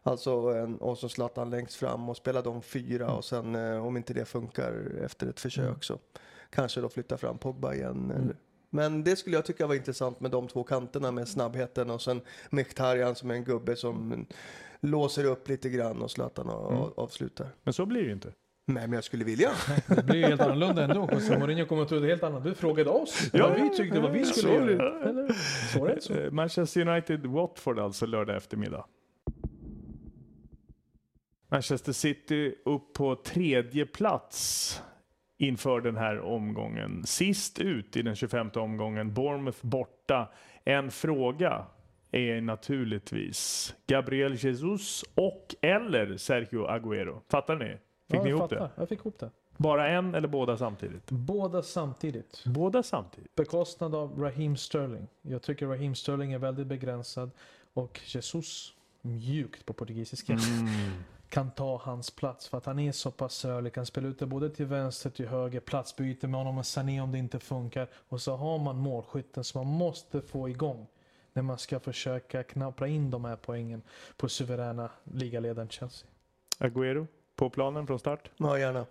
Alltså 0.04 0.34
och 0.80 0.98
så 0.98 1.10
Zlatan 1.10 1.50
längst 1.50 1.76
fram 1.76 2.10
och 2.10 2.18
spela 2.18 2.42
de 2.42 2.62
fyra 2.62 3.04
Mm. 3.04 3.16
och 3.18 3.26
sen 3.26 3.56
eh, 3.56 3.86
om 3.86 3.98
inte 3.98 4.14
det 4.14 4.26
funkar 4.26 4.92
efter 5.06 5.28
ett 5.28 5.40
försök 5.40 5.84
så 5.84 5.98
kanske 6.50 6.82
då 6.82 6.90
flytta 6.90 7.18
fram 7.18 7.38
Pogba 7.38 7.74
igen. 7.74 7.92
Mm. 8.06 8.12
Eller. 8.22 8.36
Men 8.70 9.04
det 9.04 9.16
skulle 9.16 9.36
jag 9.36 9.46
tycka 9.46 9.68
var 9.68 9.76
intressant 9.76 10.20
med 10.20 10.32
de 10.32 10.48
två 10.48 10.64
kanterna 10.64 11.12
med 11.12 11.28
snabbheten 11.28 11.90
och 11.90 12.02
sen 12.02 12.22
Mkhitaryan 12.50 13.16
som 13.16 13.32
är 13.32 13.36
en 13.36 13.44
gubbe 13.44 13.76
som 13.76 14.26
låser 14.82 15.26
upp 15.26 15.48
lite 15.50 15.70
grann 15.70 16.02
och 16.02 16.12
Zlatan 16.12 16.50
Mm. 16.50 16.84
avslutar. 16.98 17.48
Men 17.64 17.74
så 17.74 17.86
blir 17.86 18.02
det 18.02 18.08
ju 18.08 18.14
inte. 18.14 18.32
Nej, 18.68 18.84
men 18.88 18.94
jag 18.94 19.04
skulle 19.04 19.24
vilja. 19.24 19.50
Det 19.88 20.06
blir 20.06 20.16
ju 20.16 20.26
helt 20.26 20.42
annorlunda 20.42 20.84
ändå. 20.84 21.10
José 21.12 21.38
Mourinho 21.40 21.66
kommer 21.66 21.82
att 21.84 21.90
tro 21.90 22.00
det 22.00 22.08
helt 22.08 22.24
annat. 22.24 22.44
Du 22.44 22.54
frågade 22.56 22.90
oss 22.90 23.30
Ja, 23.34 23.48
vad 23.50 23.62
vi 23.62 23.70
tyckte 23.78 24.00
vad 24.00 24.12
vi 24.12 24.26
skulle 24.26 24.48
så 24.48 24.54
göra. 24.72 25.00
det. 25.00 25.10
Eller? 25.10 25.28
Så 25.74 25.96
så. 26.02 26.14
Eh, 26.14 26.32
Manchester 26.32 26.82
United-Watford 26.82 27.80
alltså 27.84 28.06
lördag 28.06 28.36
eftermiddag. 28.36 28.86
Manchester 31.50 31.92
City 31.92 32.56
upp 32.66 32.94
på 32.94 33.16
tredje 33.16 33.86
plats 33.86 34.82
inför 35.38 35.82
den 35.82 35.98
här 35.98 36.20
omgången. 36.20 37.04
Sist 37.06 37.60
ut 37.60 37.98
i 37.98 38.02
den 38.02 38.16
25 38.16 38.50
omgången, 38.56 39.14
Bournemouth 39.14 39.66
borta. 39.66 40.30
En 40.64 40.92
fråga 40.92 41.66
är 42.12 42.42
naturligtvis 42.42 43.76
Gabriel 43.88 44.36
Jesus 44.36 45.04
och 45.16 45.56
eller 45.62 46.18
Sergio 46.18 46.68
Agüero. 46.68 47.20
Fattar 47.30 47.56
ni? 47.56 47.66
Fick 47.66 47.80
Ja, 48.20 48.24
ni 48.24 48.30
ihop 48.30 48.42
fattar. 48.42 48.56
det? 48.56 48.70
Jag 48.76 48.90
fick 48.90 49.00
ihop 49.00 49.20
det. 49.20 49.30
Bara 49.58 49.90
en 49.90 50.16
eller 50.16 50.28
båda 50.28 50.58
samtidigt? 50.58 51.12
Båda 51.12 51.64
samtidigt. 51.64 52.44
Båda 52.46 52.84
samtidigt? 52.84 53.36
Bekostnad 53.36 53.96
av 53.96 54.20
Raheem 54.20 54.58
Sterling. 54.58 55.08
Jag 55.22 55.42
tycker 55.42 55.68
Raheem 55.68 55.96
Sterling 55.96 56.34
är 56.34 56.40
väldigt 56.40 56.68
begränsad. 56.68 57.32
Och 57.74 58.00
Jesus, 58.06 58.74
mjukt 59.02 59.66
på 59.66 59.74
portugisiska, 59.74 60.34
Mm. 60.34 60.68
Kan 61.30 61.52
ta 61.52 61.78
hans 61.84 62.12
plats. 62.12 62.48
För 62.48 62.58
att 62.58 62.66
han 62.66 62.80
är 62.80 62.92
så 62.92 63.12
pass 63.12 63.46
rörlig. 63.46 63.74
Kan 63.74 63.86
spela 63.86 64.08
ut 64.08 64.20
det 64.20 64.26
både 64.26 64.50
till 64.50 64.66
vänster 64.66 65.10
till 65.10 65.28
höger. 65.28 65.60
Platsbyte 65.60 66.28
med 66.28 66.40
honom 66.40 66.58
och 66.58 66.66
Sané 66.66 67.02
om 67.02 67.12
det 67.12 67.18
inte 67.18 67.40
funkar. 67.40 67.90
Och 67.94 68.22
så 68.22 68.36
har 68.36 68.60
man 68.60 68.78
målskytten 68.78 69.44
som 69.44 69.68
man 69.68 69.78
måste 69.78 70.22
få 70.22 70.50
igång. 70.50 70.88
När 71.34 71.44
man 71.44 71.58
ska 71.58 71.80
försöka 71.80 72.44
knappra 72.44 72.88
in 72.88 73.12
de 73.12 73.26
här 73.26 73.36
poängen 73.36 73.82
på 74.18 74.30
suveräna 74.30 74.90
ligaledaren 75.04 75.70
Chelsea. 75.70 76.10
Agüero 76.60 77.08
på 77.36 77.50
planen 77.50 77.88
från 77.88 78.00
start? 78.00 78.32
Ja, 78.38 78.60
gärna. 78.60 78.86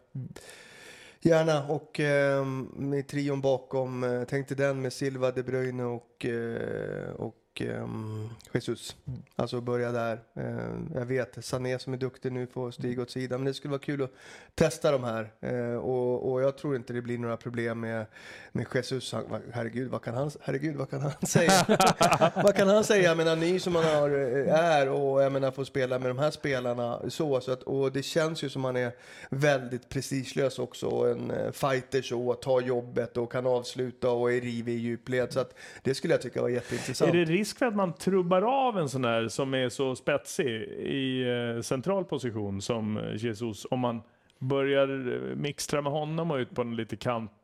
Gärna. 1.20 1.68
Och 1.68 2.01
eh, 2.01 2.44
med 2.77 3.09
trion 3.09 3.40
bakom, 3.40 4.05
eh, 4.05 4.24
tänkte 4.24 4.55
den 4.55 4.83
med 4.83 4.92
Silva, 4.92 5.31
De 5.31 5.42
Bruyne 5.42 5.85
och, 5.85 6.27
eh, 6.27 7.11
och 7.11 7.35
och 7.61 7.62
ehm, 7.62 8.29
Jesus. 8.53 8.97
Alltså 9.37 9.61
börja 9.61 9.92
där. 9.92 10.21
Eh, 10.35 10.99
jag 10.99 11.07
vet, 11.07 11.44
Sané 11.44 11.79
som 11.79 11.92
är 11.92 11.97
duktig 11.97 12.33
nu 12.33 12.47
får 12.47 12.71
stiga 12.71 13.03
åt 13.03 13.11
sidan. 13.11 13.40
Men 13.40 13.47
det 13.47 13.55
skulle 13.55 13.71
vara 13.71 13.81
kul 13.81 14.03
att 14.03 14.11
testa 14.55 14.92
de 14.92 15.05
här. 15.05 15.31
Eh, 15.40 15.77
och, 15.77 16.33
och 16.33 16.42
jag 16.42 16.59
tror 16.59 16.77
inte 16.77 16.92
det 16.92 17.03
blir 17.03 17.18
några 17.18 17.37
problem 17.37 17.81
med, 17.81 18.07
med 18.53 18.66
Jesus. 18.75 19.12
Han, 19.12 19.25
herregud, 19.53 19.90
vad 19.90 20.03
kan 20.03 20.14
han, 20.14 20.31
herregud, 20.40 20.77
vad 20.77 20.90
kan 20.90 21.01
han 21.01 21.12
säga? 21.27 21.66
vad 22.35 22.55
kan 22.57 22.68
han 22.68 22.85
säga? 22.85 23.03
Jag 23.03 23.16
menar, 23.16 23.37
ny 23.37 23.61
som 23.61 23.75
han 23.75 23.85
har, 23.85 24.11
eh, 24.11 24.55
är 24.55 24.88
och 24.88 25.23
jag 25.23 25.33
menar, 25.33 25.51
får 25.51 25.64
spela 25.64 25.99
med 25.99 26.11
de 26.11 26.18
här 26.18 26.31
spelarna 26.31 27.01
så. 27.09 27.40
så 27.40 27.53
att, 27.53 27.62
och 27.62 27.92
det 27.92 28.03
känns 28.03 28.42
ju 28.42 28.49
som 28.49 28.64
han 28.64 28.77
är 28.77 28.92
väldigt 29.31 29.88
prestigelös 29.88 30.59
också. 30.59 30.87
Och 30.87 31.11
en 31.11 31.31
eh, 31.31 31.53
fighter 31.53 32.03
så, 32.03 32.35
tar 32.35 32.61
jobbet 32.61 33.16
och 33.16 33.33
kan 33.33 33.47
avsluta 33.47 34.11
och 34.11 34.33
är 34.33 34.40
rivig 34.40 34.75
i 34.75 34.79
djupled. 34.79 35.33
Så 35.33 35.40
att 35.40 35.55
det 35.83 35.94
skulle 35.94 36.14
jag 36.14 36.23
tycka 36.23 36.42
var 36.42 36.49
jätteintressant. 36.49 37.12
Risk 37.49 37.59
för 37.59 37.67
att 37.67 37.77
man 37.77 37.93
trubbar 37.93 38.43
av 38.43 38.79
en 38.79 38.89
sån 38.89 39.05
här 39.05 39.29
som 39.29 39.55
är 39.55 39.69
så 39.69 39.97
spetsig 39.97 40.47
i 40.79 41.23
eh, 41.29 41.61
central 41.63 42.05
position 42.05 42.63
som 42.63 43.01
Jesus 43.17 43.67
om 43.71 43.81
man 43.81 44.03
börjar 44.39 45.13
eh, 45.13 45.37
mixtra 45.37 45.83
med 45.83 45.93
honom 45.93 46.31
och 46.31 46.37
ut 46.37 46.55
på 46.55 46.63
en 46.63 46.77
lite 46.77 46.97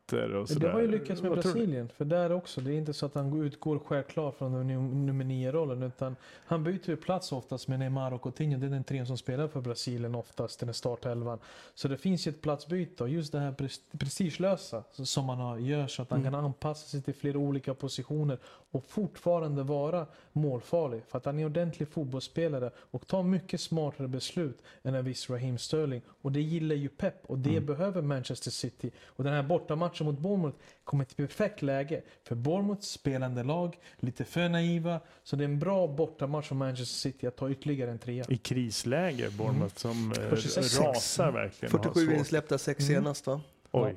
kanter 0.09 0.35
och 0.35 0.47
sådär? 0.49 0.67
Det 0.67 0.73
har 0.73 0.81
ju 0.81 0.87
lyckats 0.87 1.21
med? 1.21 1.31
Brasilien. 1.31 1.89
För 1.97 2.05
där 2.05 2.31
också, 2.31 2.61
det 2.61 2.73
är 2.73 2.77
inte 2.77 2.93
så 2.93 3.05
att 3.05 3.15
han 3.15 3.31
går- 3.31 3.45
utgår 3.45 3.79
självklart 3.85 4.37
från 4.37 4.67
nummer 5.05 5.25
nio-rollen. 5.25 5.83
Utan 5.83 6.15
han 6.45 6.63
byter 6.63 6.89
ju 6.89 6.95
plats 6.95 7.31
oftast 7.31 7.67
med 7.67 7.79
Neymar 7.79 8.11
och 8.13 8.21
Coutinho. 8.21 8.59
Det 8.59 8.65
är 8.65 8.69
den 8.69 8.83
trean 8.83 9.05
som 9.07 9.17
spelar 9.17 9.47
för 9.47 9.61
Brasilien 9.61 10.15
oftast, 10.15 10.59
den 10.59 10.69
är 10.69 10.73
startelvan. 10.73 11.39
Så 11.73 11.87
det 11.87 11.97
finns 11.97 12.27
ju 12.27 12.29
ett 12.29 12.41
platsbyte 12.41 13.03
och 13.03 13.09
just 13.09 13.31
det 13.31 13.39
här 13.39 13.51
pres- 13.51 13.97
prestigelösa 13.99 14.83
som 14.91 15.25
man 15.25 15.37
har, 15.37 15.57
gör 15.57 15.87
så 15.87 16.01
att 16.01 16.09
han 16.09 16.19
Mm. 16.19 16.31
kan 16.33 16.45
anpassa 16.45 16.87
sig 16.87 17.01
till 17.01 17.13
flera 17.13 17.37
olika 17.37 17.73
positioner 17.73 18.37
och 18.71 18.85
fortfarande 18.85 19.63
vara 19.63 20.05
målfarlig. 20.33 21.01
För 21.07 21.17
att 21.17 21.25
han 21.25 21.39
är 21.39 21.45
ordentlig 21.45 21.87
fotbollsspelare 21.87 22.71
och 22.77 23.07
tar 23.07 23.23
mycket 23.23 23.61
smartare 23.61 24.07
beslut 24.07 24.61
än 24.83 24.95
en 24.95 25.05
viss 25.05 25.29
Raheem 25.29 25.57
Sterling. 25.57 26.01
Och 26.21 26.31
det 26.31 26.41
gillar 26.41 26.75
ju 26.75 26.89
Pep 26.89 27.25
och 27.25 27.37
det 27.39 27.49
Mm. 27.49 27.65
behöver 27.65 28.01
Manchester 28.01 28.51
City. 28.51 28.91
Och 29.05 29.23
den 29.23 29.33
här 29.33 29.43
bortamatchen 29.43 29.94
mot 30.03 30.19
Bournemouth 30.19 30.57
kommer 30.83 31.03
till 31.05 31.15
perfekt 31.15 31.61
läge. 31.61 32.01
För 32.23 32.35
Bournemouth 32.35 32.81
spelande 32.81 33.43
lag, 33.43 33.77
lite 33.97 34.23
för 34.23 34.49
naiva. 34.49 34.99
Så 35.23 35.35
det 35.35 35.43
är 35.43 35.45
en 35.45 35.59
bra 35.59 35.87
bortamatch 35.87 36.47
för 36.47 36.55
Manchester 36.55 36.95
City 37.09 37.27
att 37.27 37.35
ta 37.35 37.49
ytterligare 37.49 37.91
en 37.91 37.99
trea. 37.99 38.25
I 38.29 38.37
krisläge, 38.37 39.29
Bournemouth, 39.29 39.75
som 39.75 40.11
eh, 40.11 40.17
46. 40.29 40.79
rasar 40.79 41.31
verkligen. 41.31 41.75
och 41.75 41.85
har 41.85 41.93
47 41.93 42.05
svårt. 42.07 42.17
insläppta, 42.19 42.57
sex 42.57 42.79
Mm. 42.89 42.95
senast 42.95 43.27
va? 43.27 43.41
Oj. 43.71 43.95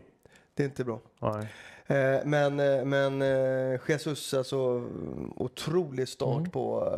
Det 0.55 0.63
är 0.63 0.67
inte 0.67 0.85
bra. 0.85 1.01
Nej. 1.21 1.47
Eh, 1.87 2.21
Men, 2.27 2.61
eh, 2.61 2.85
men 2.85 3.23
eh, 3.23 3.81
Jesus, 3.89 4.35
alltså 4.35 4.57
mm, 4.59 5.33
otrolig 5.37 6.09
start 6.09 6.39
Mm. 6.39 6.51
på, 6.51 6.93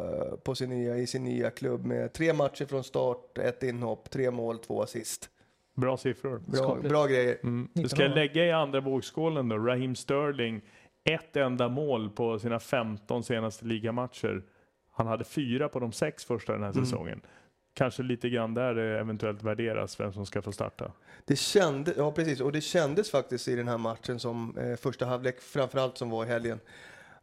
på 0.45 0.55
sin 0.55 0.71
nya, 0.71 0.97
i 0.99 1.07
sin 1.07 1.25
nya 1.25 1.51
klubb 1.51 1.85
med 1.85 2.13
tre 2.13 2.33
matcher 2.33 2.65
från 2.67 2.85
start, 2.85 3.39
ett 3.39 3.63
inhopp, 3.63 4.11
tre 4.11 4.31
mål, 4.31 4.59
två 4.59 4.83
assist. 4.83 5.31
Bra 5.77 5.97
siffror. 5.97 6.43
Bra, 6.47 6.77
bra 6.89 7.07
grejer. 7.07 7.39
Mm. 7.43 7.69
Du 7.75 7.89
ska 7.89 8.07
lägga 8.07 8.45
i 8.45 8.53
andra 8.53 8.81
vågskålen 8.81 9.49
då, 9.49 9.59
Raheem 9.59 9.95
Sterling, 9.95 10.61
ett 11.05 11.37
enda 11.37 11.69
mål 11.69 12.11
på 12.11 12.39
sina 12.39 12.59
15 12.61 13.25
senaste 13.25 13.65
ligamatcher. 13.65 14.43
Han 14.93 15.07
hade 15.07 15.25
fyra 15.25 15.69
på 15.69 15.81
de 15.81 15.93
sex 15.93 16.25
första 16.25 16.53
den 16.53 16.63
här 16.63 16.71
Mm. 16.71 16.85
säsongen. 16.85 17.21
Kanske 17.75 18.03
lite 18.03 18.29
grann 18.29 18.55
där 18.55 18.75
det 18.75 18.99
eventuellt 19.01 19.43
värderas 19.43 20.01
vem 20.01 20.13
som 20.13 20.27
ska 20.27 20.43
få 20.43 20.53
starta. 20.53 20.93
Det 21.25 21.37
kände, 21.37 21.95
ja 21.97 22.13
precis, 22.13 22.41
och 22.41 22.53
det 22.53 22.61
kändes 22.61 23.11
faktiskt 23.11 23.49
i 23.49 23.57
den 23.57 23.69
här 23.69 23.79
matchen 23.79 24.19
som 24.19 24.59
eh, 24.59 24.77
första 24.77 25.07
halvlek, 25.07 25.41
framförallt 25.41 25.99
som 25.99 26.11
var 26.11 26.25
i 26.25 26.29
helgen, 26.29 26.61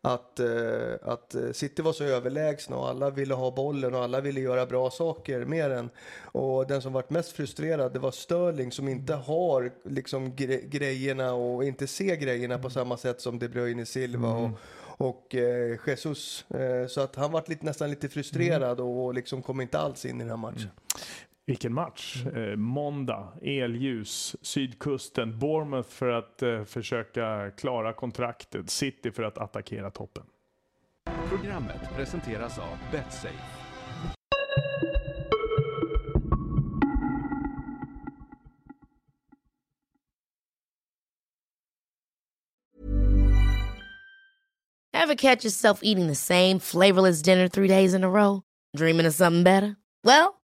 att, 0.01 0.39
eh, 0.39 0.93
att 1.01 1.35
eh, 1.35 1.51
City 1.51 1.81
var 1.81 1.93
så 1.93 2.03
överlägsna 2.03 2.77
och 2.77 2.87
alla 2.89 3.09
ville 3.09 3.33
ha 3.33 3.51
bollen 3.51 3.95
och 3.95 4.03
alla 4.03 4.21
ville 4.21 4.39
göra 4.41 4.65
bra 4.65 4.89
saker 4.91 5.45
med 5.45 5.71
den. 5.71 5.89
Och 6.21 6.67
den 6.67 6.81
som 6.81 6.93
varit 6.93 7.09
mest 7.09 7.31
frustrerad, 7.31 7.93
det 7.93 7.99
var 7.99 8.11
Sterling 8.11 8.71
som 8.71 8.87
inte 8.87 9.13
har 9.13 9.71
liksom 9.83 10.33
gre- 10.33 10.69
grejerna 10.69 11.33
och 11.33 11.63
inte 11.63 11.87
ser 11.87 12.15
grejerna 12.15 12.57
på 12.59 12.69
samma 12.69 12.97
sätt 12.97 13.21
som 13.21 13.39
De 13.39 13.47
Bruyne 13.47 13.85
Silva 13.85 14.29
Mm. 14.31 14.43
och, 14.43 14.59
och 15.07 15.35
eh, 15.35 15.77
Jesus. 15.87 16.45
Eh, 16.49 16.87
så 16.87 17.01
att 17.01 17.15
han 17.15 17.31
var 17.31 17.43
lite, 17.47 17.65
nästan 17.65 17.89
lite 17.89 18.09
frustrerad 18.09 18.79
och 18.79 19.13
liksom 19.13 19.41
kom 19.41 19.61
inte 19.61 19.79
alls 19.79 20.05
in 20.05 20.15
i 20.15 20.19
den 20.19 20.29
här 20.29 20.37
matchen. 20.37 20.69
Vilken 21.47 21.73
match! 21.73 22.25
Eh, 22.25 22.55
måndag, 22.55 23.33
elljus, 23.41 24.35
sydkusten, 24.41 25.39
Bournemouth 25.39 25.89
för 25.89 26.09
att 26.09 26.41
eh, 26.41 26.63
försöka 26.63 27.51
klara 27.57 27.93
kontraktet, 27.93 28.69
City 28.69 29.11
för 29.11 29.23
att 29.23 29.37
attackera 29.37 29.91
toppen. 29.91 30.23
Programmet 31.29 31.95
presenteras 31.95 32.59
av 32.59 32.77
Betsafe. 32.91 33.33
Ever 44.93 45.15
catch 45.15 45.45
yourself 45.45 45.79
eating 45.83 46.07
the 46.07 46.15
same 46.15 46.59
flavorless 46.59 47.21
dinner 47.21 47.47
three 47.47 47.67
days 47.67 47.93
in 47.93 48.03
a 48.03 48.09
row? 48.09 48.41
Dreaming 48.77 49.07
of 49.07 49.13
something 49.13 49.43
better? 49.43 49.75
Well, 50.03 50.36